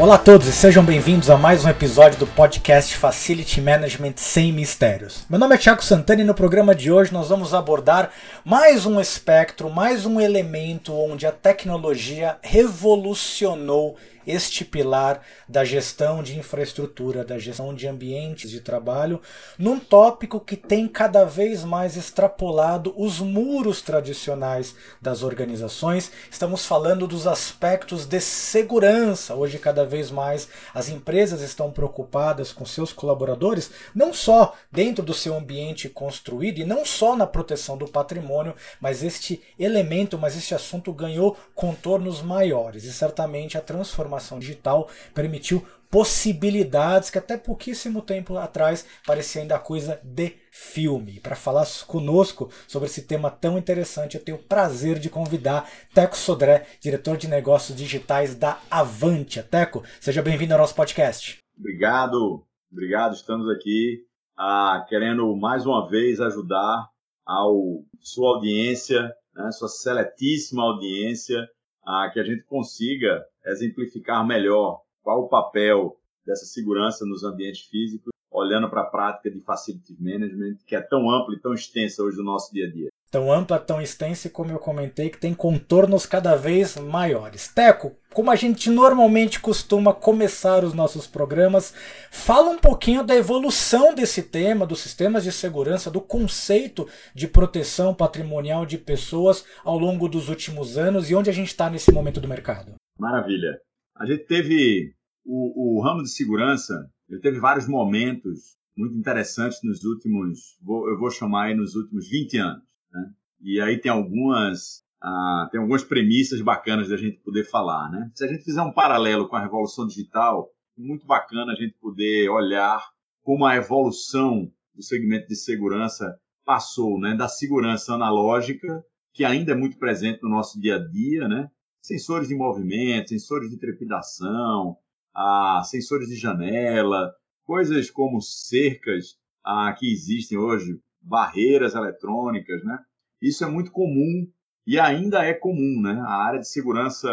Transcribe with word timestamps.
Olá 0.00 0.14
a 0.14 0.18
todos 0.18 0.46
e 0.46 0.52
sejam 0.52 0.84
bem-vindos 0.84 1.28
a 1.28 1.36
mais 1.36 1.64
um 1.64 1.68
episódio 1.68 2.20
do 2.20 2.26
podcast 2.28 2.96
Facility 2.96 3.60
Management 3.60 4.12
Sem 4.14 4.52
Mistérios. 4.52 5.26
Meu 5.28 5.40
nome 5.40 5.56
é 5.56 5.58
Thiago 5.58 5.82
Santana 5.82 6.22
e 6.22 6.24
no 6.24 6.34
programa 6.34 6.72
de 6.72 6.92
hoje 6.92 7.12
nós 7.12 7.30
vamos 7.30 7.52
abordar 7.52 8.12
mais 8.44 8.86
um 8.86 9.00
espectro, 9.00 9.68
mais 9.68 10.06
um 10.06 10.20
elemento 10.20 10.94
onde 10.94 11.26
a 11.26 11.32
tecnologia 11.32 12.36
revolucionou 12.42 13.96
este 14.28 14.62
pilar 14.62 15.22
da 15.48 15.64
gestão 15.64 16.22
de 16.22 16.38
infraestrutura, 16.38 17.24
da 17.24 17.38
gestão 17.38 17.74
de 17.74 17.88
ambientes 17.88 18.50
de 18.50 18.60
trabalho, 18.60 19.22
num 19.58 19.80
tópico 19.80 20.38
que 20.38 20.54
tem 20.54 20.86
cada 20.86 21.24
vez 21.24 21.64
mais 21.64 21.96
extrapolado 21.96 22.92
os 22.94 23.20
muros 23.20 23.80
tradicionais 23.80 24.76
das 25.00 25.22
organizações. 25.22 26.12
Estamos 26.30 26.66
falando 26.66 27.06
dos 27.06 27.26
aspectos 27.26 28.04
de 28.04 28.20
segurança. 28.20 29.34
Hoje, 29.34 29.58
cada 29.58 29.86
vez 29.86 30.10
mais, 30.10 30.46
as 30.74 30.90
empresas 30.90 31.40
estão 31.40 31.70
preocupadas 31.70 32.52
com 32.52 32.66
seus 32.66 32.92
colaboradores, 32.92 33.70
não 33.94 34.12
só 34.12 34.54
dentro 34.70 35.02
do 35.02 35.14
seu 35.14 35.34
ambiente 35.34 35.88
construído 35.88 36.58
e 36.58 36.66
não 36.66 36.84
só 36.84 37.16
na 37.16 37.26
proteção 37.26 37.78
do 37.78 37.88
patrimônio, 37.88 38.54
mas 38.78 39.02
este 39.02 39.40
elemento, 39.58 40.18
mas 40.18 40.36
este 40.36 40.54
assunto 40.54 40.92
ganhou 40.92 41.34
contornos 41.54 42.20
maiores 42.20 42.84
e 42.84 42.92
certamente 42.92 43.56
a 43.56 43.62
transformação 43.62 44.17
transformação 44.18 44.38
digital 44.38 44.90
permitiu 45.14 45.64
possibilidades 45.90 47.08
que 47.08 47.16
até 47.16 47.38
pouquíssimo 47.38 48.02
tempo 48.02 48.36
atrás 48.36 48.86
parecia 49.06 49.40
ainda 49.40 49.58
coisa 49.58 49.98
de 50.04 50.34
filme. 50.50 51.18
Para 51.20 51.34
falar 51.34 51.66
conosco 51.86 52.50
sobre 52.66 52.88
esse 52.88 53.06
tema 53.06 53.30
tão 53.30 53.56
interessante, 53.56 54.16
eu 54.16 54.22
tenho 54.22 54.36
o 54.36 54.42
prazer 54.42 54.98
de 54.98 55.08
convidar 55.08 55.70
Teco 55.94 56.16
Sodré, 56.16 56.66
diretor 56.78 57.16
de 57.16 57.26
negócios 57.26 57.76
digitais 57.76 58.34
da 58.34 58.60
Avantia. 58.70 59.42
Teco, 59.42 59.82
seja 59.98 60.20
bem-vindo 60.20 60.52
ao 60.52 60.60
nosso 60.60 60.74
podcast. 60.74 61.38
Obrigado, 61.58 62.44
obrigado. 62.70 63.14
Estamos 63.14 63.48
aqui 63.48 64.04
ah, 64.36 64.84
querendo 64.90 65.34
mais 65.36 65.64
uma 65.64 65.88
vez 65.88 66.20
ajudar 66.20 66.86
ao 67.24 67.82
sua 68.00 68.36
audiência, 68.36 69.10
né, 69.34 69.50
sua 69.52 69.68
seletíssima 69.68 70.64
audiência, 70.64 71.48
a 71.88 72.10
que 72.10 72.20
a 72.20 72.24
gente 72.24 72.44
consiga 72.44 73.24
exemplificar 73.50 74.26
melhor 74.26 74.82
qual 75.02 75.20
o 75.22 75.28
papel 75.28 75.96
dessa 76.26 76.44
segurança 76.44 77.06
nos 77.06 77.24
ambientes 77.24 77.62
físicos, 77.66 78.12
olhando 78.30 78.68
para 78.68 78.82
a 78.82 78.86
prática 78.86 79.30
de 79.30 79.40
facility 79.40 79.96
management, 79.98 80.56
que 80.66 80.76
é 80.76 80.80
tão 80.80 81.10
ampla 81.10 81.34
e 81.34 81.40
tão 81.40 81.54
extensa 81.54 82.02
hoje 82.02 82.18
no 82.18 82.24
nosso 82.24 82.52
dia 82.52 82.66
a 82.66 82.70
dia. 82.70 82.88
Tão 83.10 83.32
ampla, 83.32 83.58
tão 83.58 83.80
extensa, 83.80 84.28
como 84.28 84.52
eu 84.52 84.58
comentei, 84.58 85.08
que 85.08 85.16
tem 85.16 85.32
contornos 85.32 86.04
cada 86.04 86.36
vez 86.36 86.76
maiores. 86.76 87.48
Teco, 87.48 87.96
como 88.12 88.30
a 88.30 88.36
gente 88.36 88.68
normalmente 88.68 89.40
costuma 89.40 89.94
começar 89.94 90.62
os 90.62 90.74
nossos 90.74 91.06
programas, 91.06 91.72
fala 92.10 92.50
um 92.50 92.58
pouquinho 92.58 93.02
da 93.02 93.16
evolução 93.16 93.94
desse 93.94 94.24
tema, 94.24 94.66
dos 94.66 94.80
sistemas 94.80 95.24
de 95.24 95.32
segurança, 95.32 95.90
do 95.90 96.02
conceito 96.02 96.86
de 97.14 97.26
proteção 97.26 97.94
patrimonial 97.94 98.66
de 98.66 98.76
pessoas 98.76 99.42
ao 99.64 99.78
longo 99.78 100.06
dos 100.06 100.28
últimos 100.28 100.76
anos 100.76 101.08
e 101.08 101.14
onde 101.14 101.30
a 101.30 101.32
gente 101.32 101.48
está 101.48 101.70
nesse 101.70 101.90
momento 101.90 102.20
do 102.20 102.28
mercado. 102.28 102.74
Maravilha. 102.98 103.60
A 103.96 104.06
gente 104.06 104.24
teve 104.24 104.94
o, 105.24 105.78
o 105.78 105.82
ramo 105.82 106.02
de 106.02 106.10
segurança, 106.10 106.90
ele 107.08 107.20
teve 107.20 107.38
vários 107.38 107.68
momentos 107.68 108.56
muito 108.76 108.96
interessantes 108.96 109.58
nos 109.62 109.84
últimos, 109.84 110.56
vou, 110.62 110.88
eu 110.88 110.98
vou 110.98 111.10
chamar 111.10 111.46
aí 111.46 111.54
nos 111.54 111.74
últimos 111.74 112.08
20 112.08 112.38
anos. 112.38 112.62
Né? 112.92 113.12
E 113.40 113.60
aí 113.60 113.78
tem 113.78 113.90
algumas, 113.90 114.84
ah, 115.02 115.48
tem 115.50 115.60
algumas 115.60 115.82
premissas 115.82 116.40
bacanas 116.40 116.88
da 116.88 116.96
gente 116.96 117.18
poder 117.20 117.44
falar. 117.44 117.90
Né? 117.90 118.10
Se 118.14 118.24
a 118.24 118.28
gente 118.28 118.44
fizer 118.44 118.62
um 118.62 118.72
paralelo 118.72 119.28
com 119.28 119.36
a 119.36 119.42
revolução 119.42 119.86
digital, 119.86 120.48
muito 120.76 121.06
bacana 121.06 121.52
a 121.52 121.56
gente 121.56 121.74
poder 121.80 122.28
olhar 122.28 122.80
como 123.22 123.44
a 123.44 123.56
evolução 123.56 124.50
do 124.74 124.82
segmento 124.82 125.26
de 125.26 125.36
segurança 125.36 126.18
passou 126.44 126.98
né? 127.00 127.14
da 127.14 127.28
segurança 127.28 127.94
analógica, 127.94 128.82
que 129.12 129.24
ainda 129.24 129.52
é 129.52 129.56
muito 129.56 129.76
presente 129.76 130.22
no 130.22 130.28
nosso 130.28 130.60
dia 130.60 130.76
a 130.76 130.78
dia, 130.78 131.26
né? 131.26 131.50
Sensores 131.88 132.28
de 132.28 132.34
movimento, 132.34 133.08
sensores 133.08 133.48
de 133.48 133.56
trepidação, 133.56 134.76
ah, 135.14 135.62
sensores 135.64 136.08
de 136.08 136.16
janela, 136.16 137.10
coisas 137.44 137.90
como 137.90 138.20
cercas 138.20 139.16
ah, 139.42 139.72
que 139.72 139.90
existem 139.90 140.36
hoje, 140.36 140.78
barreiras 141.00 141.74
eletrônicas, 141.74 142.62
né? 142.62 142.78
Isso 143.22 143.42
é 143.42 143.48
muito 143.48 143.72
comum 143.72 144.30
e 144.66 144.78
ainda 144.78 145.24
é 145.24 145.32
comum, 145.32 145.80
né? 145.80 145.98
A 146.06 146.26
área 146.26 146.40
de 146.40 146.48
segurança 146.48 147.08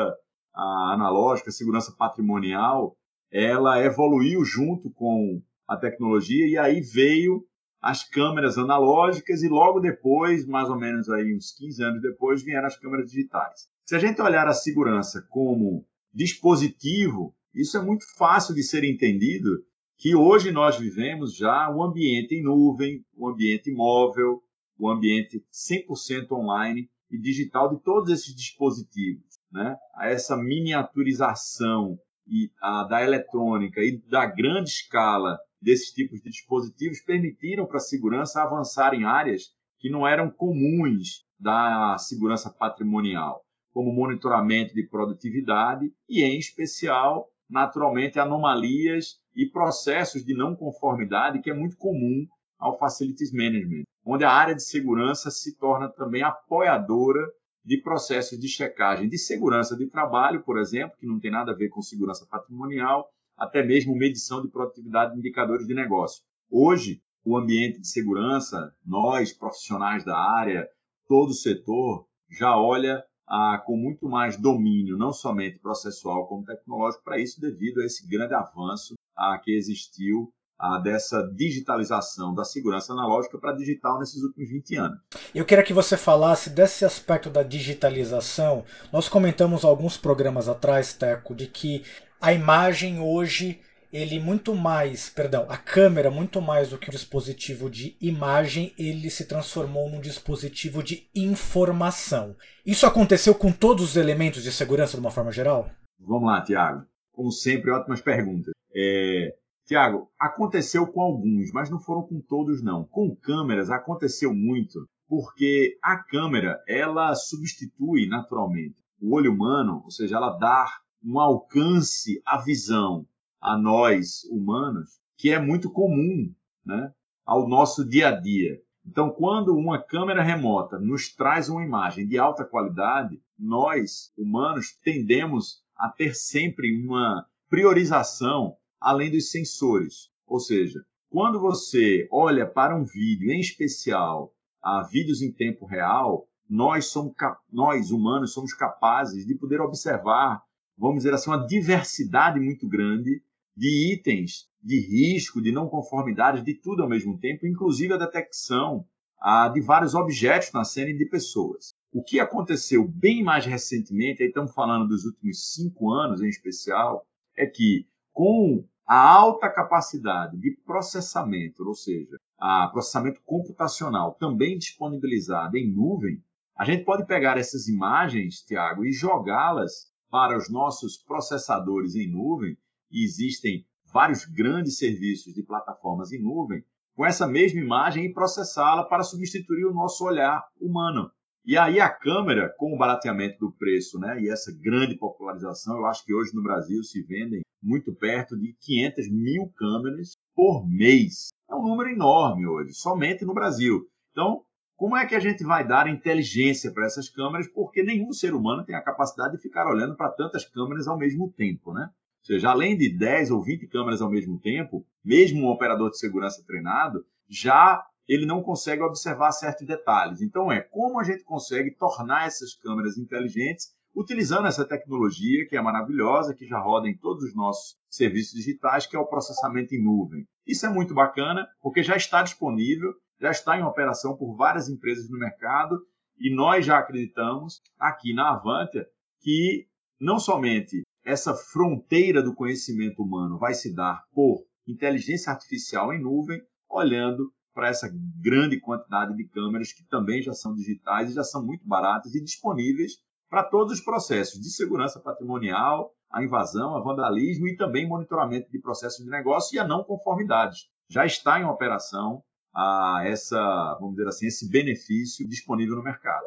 ah, 0.54 0.94
analógica, 0.94 1.52
segurança 1.52 1.96
patrimonial, 1.98 2.98
ela 3.32 3.82
evoluiu 3.82 4.44
junto 4.44 4.92
com 4.92 5.42
a 5.66 5.78
tecnologia 5.78 6.48
e 6.48 6.58
aí 6.58 6.82
veio 6.82 7.46
as 7.82 8.04
câmeras 8.04 8.58
analógicas 8.58 9.42
e 9.42 9.48
logo 9.48 9.80
depois, 9.80 10.46
mais 10.46 10.70
ou 10.70 10.78
menos 10.78 11.10
aí 11.10 11.34
uns 11.34 11.54
15 11.54 11.84
anos 11.84 12.02
depois, 12.02 12.44
vieram 12.44 12.68
as 12.68 12.78
câmeras 12.78 13.10
digitais. 13.10 13.74
Se 13.88 13.96
a 13.96 14.00
gente 14.00 14.20
olhar 14.20 14.48
a 14.48 14.54
segurança 14.54 15.22
como 15.30 15.86
dispositivo, 16.12 17.36
isso 17.54 17.78
é 17.78 17.82
muito 17.84 18.04
fácil 18.18 18.56
de 18.56 18.64
ser 18.64 18.84
entendido 18.84 19.64
que 20.00 20.16
hoje 20.16 20.52
nós 20.52 20.80
vivemos 20.80 21.36
já 21.36 21.70
um 21.70 21.84
ambiente 21.84 22.34
em 22.34 22.42
nuvem, 22.42 23.06
um 23.16 23.28
ambiente 23.28 23.72
móvel, 23.72 24.42
um 24.80 24.90
ambiente 24.90 25.46
100% 25.54 26.32
online 26.32 26.90
e 27.12 27.20
digital 27.20 27.76
de 27.76 27.80
todos 27.84 28.10
esses 28.10 28.36
dispositivos, 28.36 29.38
né? 29.52 29.78
Essa 30.02 30.36
miniaturização 30.36 31.96
e 32.28 32.50
a, 32.60 32.86
da 32.86 33.04
eletrônica 33.04 33.82
e 33.82 34.02
da 34.10 34.26
grande 34.26 34.72
escala 34.72 35.38
desses 35.62 35.92
tipos 35.92 36.24
de 36.24 36.32
dispositivos 36.32 37.02
permitiram 37.02 37.68
para 37.68 37.78
a 37.78 37.82
segurança 37.82 38.42
avançar 38.42 38.96
em 38.96 39.04
áreas 39.04 39.44
que 39.78 39.92
não 39.92 40.08
eram 40.08 40.32
comuns 40.32 41.24
da 41.40 42.00
segurança 42.00 42.50
patrimonial 42.50 43.45
como 43.76 43.92
monitoramento 43.92 44.74
de 44.74 44.88
produtividade 44.88 45.92
e, 46.08 46.24
em 46.24 46.40
especial, 46.40 47.28
naturalmente, 47.50 48.18
anomalias 48.18 49.20
e 49.36 49.46
processos 49.46 50.24
de 50.24 50.34
não 50.34 50.56
conformidade, 50.56 51.42
que 51.42 51.50
é 51.50 51.54
muito 51.54 51.76
comum 51.76 52.26
ao 52.58 52.80
Facilities 52.80 53.34
Management, 53.34 53.84
onde 54.06 54.24
a 54.24 54.32
área 54.32 54.56
de 54.56 54.64
segurança 54.64 55.30
se 55.30 55.58
torna 55.58 55.90
também 55.90 56.24
apoiadora 56.24 57.20
de 57.66 57.82
processos 57.82 58.40
de 58.40 58.48
checagem 58.48 59.10
de 59.10 59.18
segurança 59.18 59.76
de 59.76 59.88
trabalho, 59.88 60.42
por 60.42 60.58
exemplo, 60.58 60.96
que 60.98 61.06
não 61.06 61.20
tem 61.20 61.30
nada 61.30 61.52
a 61.52 61.56
ver 61.56 61.68
com 61.68 61.82
segurança 61.82 62.26
patrimonial, 62.32 63.10
até 63.36 63.62
mesmo 63.62 63.94
medição 63.94 64.42
de 64.42 64.48
produtividade 64.48 65.12
de 65.12 65.20
indicadores 65.20 65.68
de 65.68 65.74
negócio. 65.74 66.24
Hoje, 66.50 67.02
o 67.26 67.38
ambiente 67.38 67.82
de 67.82 67.90
segurança, 67.90 68.74
nós, 68.86 69.34
profissionais 69.34 70.06
da 70.06 70.18
área, 70.18 70.66
todo 71.10 71.32
o 71.32 71.34
setor, 71.34 72.08
já 72.30 72.58
olha 72.58 73.04
ah, 73.28 73.62
com 73.66 73.76
muito 73.76 74.08
mais 74.08 74.38
domínio, 74.38 74.98
não 74.98 75.12
somente 75.12 75.60
processual 75.60 76.28
como 76.28 76.46
tecnológico, 76.46 77.04
para 77.04 77.20
isso, 77.20 77.42
devido 77.42 77.82
a 77.82 77.86
esse 77.86 78.08
grande 78.08 78.34
avanço 78.34 78.96
ah, 79.16 79.40
que 79.44 79.52
existiu 79.52 80.32
ah, 80.60 80.80
dessa 80.80 81.22
digitalização 81.36 82.34
da 82.34 82.44
segurança 82.44 82.94
analógica 82.94 83.38
para 83.38 83.54
digital 83.54 84.00
nesses 84.00 84.22
últimos 84.22 84.50
20 84.50 84.76
anos. 84.78 85.00
Eu 85.34 85.46
queria 85.46 85.64
que 85.64 85.74
você 85.74 85.98
falasse 85.98 86.50
desse 86.50 86.86
aspecto 86.86 87.30
da 87.30 87.44
digitalização. 87.44 88.64
Nós 88.92 89.10
comentamos 89.10 89.66
alguns 89.66 89.98
programas 89.98 90.48
atrás, 90.48 90.94
Teco, 90.94 91.36
de 91.36 91.48
que 91.48 91.84
a 92.22 92.32
imagem 92.32 93.00
hoje 93.00 93.60
ele 93.96 94.20
muito 94.20 94.54
mais, 94.54 95.10
perdão, 95.10 95.46
a 95.48 95.56
câmera 95.56 96.12
muito 96.12 96.42
mais 96.42 96.70
do 96.70 96.78
que 96.78 96.90
um 96.90 96.92
dispositivo 96.92 97.70
de 97.70 97.96
imagem, 98.02 98.74
ele 98.78 99.10
se 99.10 99.26
transformou 99.26 99.90
num 99.90 100.02
dispositivo 100.02 100.84
de 100.84 101.08
informação. 101.16 102.36
Isso 102.66 102.86
aconteceu 102.86 103.34
com 103.34 103.54
todos 103.54 103.92
os 103.92 103.96
elementos 103.96 104.44
de 104.44 104.52
segurança 104.52 104.98
de 104.98 105.00
uma 105.00 105.12
forma 105.12 105.32
geral? 105.32 105.70
Vamos 105.98 106.28
lá, 106.28 106.42
Tiago. 106.44 106.86
Como 107.14 107.32
sempre, 107.32 107.72
ótimas 107.72 108.02
perguntas. 108.02 108.54
É, 108.76 109.34
Tiago, 109.66 110.12
aconteceu 110.20 110.86
com 110.88 111.00
alguns, 111.00 111.54
mas 111.54 111.70
não 111.70 111.80
foram 111.80 112.04
com 112.04 112.20
todos 112.20 112.62
não. 112.62 112.84
Com 112.84 113.16
câmeras 113.16 113.72
aconteceu 113.72 114.34
muito, 114.34 114.86
porque 115.08 115.78
a 115.82 115.98
câmera 116.04 116.62
ela 116.68 117.16
substitui 117.16 118.10
naturalmente 118.10 118.76
o 119.02 119.16
olho 119.16 119.32
humano, 119.32 119.82
ou 119.86 119.92
seja, 119.92 120.18
ela 120.18 120.38
dá 120.38 120.68
um 121.02 121.18
alcance 121.18 122.22
à 122.26 122.42
visão 122.44 123.06
a 123.46 123.56
nós 123.56 124.24
humanos 124.32 125.00
que 125.16 125.30
é 125.30 125.40
muito 125.40 125.70
comum 125.70 126.34
né, 126.66 126.92
ao 127.24 127.48
nosso 127.48 127.88
dia 127.88 128.08
a 128.08 128.12
dia. 128.12 128.60
Então, 128.84 129.12
quando 129.12 129.56
uma 129.56 129.80
câmera 129.80 130.24
remota 130.24 130.80
nos 130.80 131.14
traz 131.14 131.48
uma 131.48 131.64
imagem 131.64 132.08
de 132.08 132.18
alta 132.18 132.44
qualidade, 132.44 133.22
nós, 133.38 134.12
humanos, 134.18 134.76
tendemos 134.84 135.64
a 135.78 135.90
ter 135.90 136.16
sempre 136.16 136.76
uma 136.84 137.24
priorização 137.48 138.58
além 138.82 139.12
dos 139.12 139.30
sensores. 139.30 140.10
Ou 140.26 140.40
seja, 140.40 140.84
quando 141.08 141.40
você 141.40 142.08
olha 142.12 142.48
para 142.48 142.76
um 142.76 142.84
vídeo, 142.84 143.32
em 143.32 143.40
especial 143.40 144.34
a 144.60 144.82
vídeos 144.82 145.22
em 145.22 145.32
tempo 145.32 145.68
real, 145.68 146.28
nós, 146.50 146.88
somos, 146.88 147.14
nós 147.52 147.92
humanos 147.92 148.34
somos 148.34 148.56
capazes 148.56 149.24
de 149.24 149.36
poder 149.36 149.62
observar 149.62 150.44
vamos 150.78 150.98
dizer 150.98 151.14
assim, 151.14 151.30
uma 151.30 151.46
diversidade 151.46 152.40
muito 152.40 152.68
grande 152.68 153.22
de 153.56 153.94
itens 153.94 154.48
de 154.62 154.80
risco, 154.80 155.42
de 155.42 155.52
não 155.52 155.70
conformidade, 155.70 156.44
de 156.44 156.56
tudo 156.56 156.84
ao 156.84 156.90
mesmo 156.90 157.20
tempo, 157.20 157.46
inclusive 157.46 157.94
a 157.94 157.98
detecção 157.98 158.86
ah, 159.22 159.48
de 159.48 159.62
vários 159.62 159.94
objetos 159.94 160.52
na 160.52 160.64
cena 160.64 160.90
e 160.90 160.98
de 160.98 161.06
pessoas. 161.06 161.74
O 161.94 162.04
que 162.04 162.20
aconteceu 162.20 162.88
bem 162.88 163.24
mais 163.24 163.46
recentemente, 163.46 164.22
aí 164.22 164.30
estamos 164.30 164.54
falando 164.54 164.88
dos 164.88 165.06
últimos 165.06 165.54
cinco 165.54 165.92
anos 165.92 166.22
em 166.22 166.28
especial, 166.28 167.06
é 167.38 167.46
que 167.46 167.88
com 168.12 168.66
a 168.88 169.00
alta 169.00 169.50
capacidade 169.50 170.38
de 170.38 170.58
processamento, 170.66 171.64
ou 171.64 171.74
seja, 171.74 172.18
a 172.38 172.68
processamento 172.68 173.22
computacional 173.26 174.14
também 174.16 174.58
disponibilizada 174.58 175.58
em 175.58 175.72
nuvem, 175.72 176.22
a 176.58 176.64
gente 176.64 176.86
pode 176.86 177.06
pegar 177.06 177.38
essas 177.38 177.68
imagens, 177.68 178.42
Tiago, 178.42 178.86
e 178.86 178.92
jogá-las 178.92 179.92
para 180.10 180.38
os 180.38 180.50
nossos 180.50 180.98
processadores 180.98 181.96
em 181.96 182.10
nuvem. 182.10 182.58
E 182.96 183.04
existem 183.04 183.66
vários 183.92 184.24
grandes 184.24 184.78
serviços 184.78 185.34
de 185.34 185.44
plataformas 185.44 186.14
em 186.14 186.24
nuvem 186.24 186.64
com 186.96 187.06
essa 187.06 187.28
mesma 187.28 187.60
imagem 187.60 188.06
e 188.06 188.14
processá-la 188.14 188.86
para 188.86 189.04
substituir 189.04 189.66
o 189.66 189.74
nosso 189.74 190.06
olhar 190.06 190.42
humano. 190.62 191.12
E 191.46 191.58
aí 191.58 191.82
a 191.82 191.90
câmera, 191.90 192.56
com 192.58 192.74
o 192.74 192.78
barateamento 192.78 193.38
do 193.38 193.52
preço 193.52 194.00
né, 194.00 194.22
e 194.22 194.30
essa 194.30 194.50
grande 194.62 194.98
popularização, 194.98 195.76
eu 195.76 195.86
acho 195.88 196.06
que 196.06 196.14
hoje 196.14 196.34
no 196.34 196.42
Brasil 196.42 196.82
se 196.84 197.04
vendem 197.04 197.42
muito 197.62 197.94
perto 197.94 198.38
de 198.38 198.56
500 198.62 199.12
mil 199.12 199.52
câmeras 199.58 200.16
por 200.34 200.66
mês. 200.66 201.28
É 201.50 201.54
um 201.54 201.64
número 201.64 201.90
enorme 201.90 202.48
hoje, 202.48 202.74
somente 202.74 203.26
no 203.26 203.34
Brasil. 203.34 203.86
Então, 204.12 204.42
como 204.78 204.96
é 204.96 205.06
que 205.06 205.16
a 205.16 205.20
gente 205.20 205.44
vai 205.44 205.68
dar 205.68 205.90
inteligência 205.90 206.72
para 206.72 206.86
essas 206.86 207.10
câmeras? 207.10 207.48
Porque 207.50 207.84
nenhum 207.84 208.14
ser 208.14 208.34
humano 208.34 208.64
tem 208.64 208.74
a 208.74 208.82
capacidade 208.82 209.36
de 209.36 209.42
ficar 209.42 209.68
olhando 209.68 209.98
para 209.98 210.12
tantas 210.12 210.46
câmeras 210.46 210.88
ao 210.88 210.98
mesmo 210.98 211.30
tempo, 211.34 211.74
né? 211.74 211.90
Seja, 212.26 212.50
além 212.50 212.76
de 212.76 212.90
10 212.90 213.30
ou 213.30 213.44
20 213.44 213.68
câmeras 213.68 214.02
ao 214.02 214.10
mesmo 214.10 214.40
tempo, 214.40 214.84
mesmo 215.04 215.42
um 215.42 215.48
operador 215.48 215.92
de 215.92 216.00
segurança 216.00 216.44
treinado, 216.44 217.06
já 217.30 217.86
ele 218.08 218.26
não 218.26 218.42
consegue 218.42 218.82
observar 218.82 219.32
certos 219.32 219.68
detalhes. 219.68 220.24
Então, 220.24 220.52
é 220.52 220.60
como 220.60 221.00
a 221.00 221.04
gente 221.04 221.24
consegue 221.24 221.70
tornar 221.76 222.26
essas 222.26 222.56
câmeras 222.56 222.98
inteligentes 222.98 223.68
utilizando 223.96 224.48
essa 224.48 224.66
tecnologia 224.66 225.48
que 225.48 225.56
é 225.56 225.62
maravilhosa, 225.62 226.34
que 226.34 226.48
já 226.48 226.58
roda 226.58 226.90
em 226.90 226.98
todos 226.98 227.24
os 227.24 227.36
nossos 227.36 227.78
serviços 227.88 228.34
digitais, 228.34 228.88
que 228.88 228.96
é 228.96 229.00
o 229.00 229.06
processamento 229.06 229.76
em 229.76 229.84
nuvem. 229.84 230.28
Isso 230.48 230.66
é 230.66 230.70
muito 230.70 230.96
bacana, 230.96 231.48
porque 231.62 231.84
já 231.84 231.96
está 231.96 232.24
disponível, 232.24 232.92
já 233.22 233.30
está 233.30 233.56
em 233.56 233.64
operação 233.64 234.18
por 234.18 234.36
várias 234.36 234.68
empresas 234.68 235.08
no 235.12 235.20
mercado 235.20 235.80
e 236.18 236.34
nós 236.34 236.66
já 236.66 236.80
acreditamos 236.80 237.62
aqui 237.80 238.16
na 238.16 238.32
Avantia 238.32 238.88
que 239.22 239.68
não 240.00 240.18
somente 240.18 240.82
essa 241.06 241.36
fronteira 241.36 242.22
do 242.22 242.34
conhecimento 242.34 243.04
humano 243.04 243.38
vai 243.38 243.54
se 243.54 243.74
dar 243.74 244.04
por 244.12 244.44
inteligência 244.68 245.32
artificial 245.32 245.94
em 245.94 246.02
nuvem, 246.02 246.42
olhando 246.68 247.32
para 247.54 247.70
essa 247.70 247.90
grande 248.20 248.60
quantidade 248.60 249.16
de 249.16 249.28
câmeras 249.30 249.72
que 249.72 249.88
também 249.88 250.22
já 250.22 250.34
são 250.34 250.54
digitais 250.54 251.12
e 251.12 251.14
já 251.14 251.24
são 251.24 251.46
muito 251.46 251.66
baratas 251.66 252.16
e 252.16 252.24
disponíveis 252.24 252.94
para 253.30 253.44
todos 253.44 253.74
os 253.74 253.82
processos 253.82 254.42
de 254.42 254.50
segurança 254.50 255.00
patrimonial, 255.00 255.92
a 256.12 256.24
invasão, 256.24 256.76
a 256.76 256.82
vandalismo 256.82 257.48
e 257.48 257.56
também 257.56 257.88
monitoramento 257.88 258.50
de 258.52 258.60
processos 258.60 259.04
de 259.04 259.10
negócio 259.10 259.56
e 259.56 259.60
a 259.60 259.68
não 259.68 259.84
conformidades. 259.84 260.68
Já 260.90 261.06
está 261.06 261.40
em 261.40 261.46
operação 261.46 262.24
a 262.54 263.02
essa, 263.06 263.78
vamos 263.80 263.96
dizer 263.96 264.08
assim, 264.08 264.28
esse 264.28 264.50
benefício 264.50 265.28
disponível 265.28 265.76
no 265.76 265.84
mercado. 265.84 266.24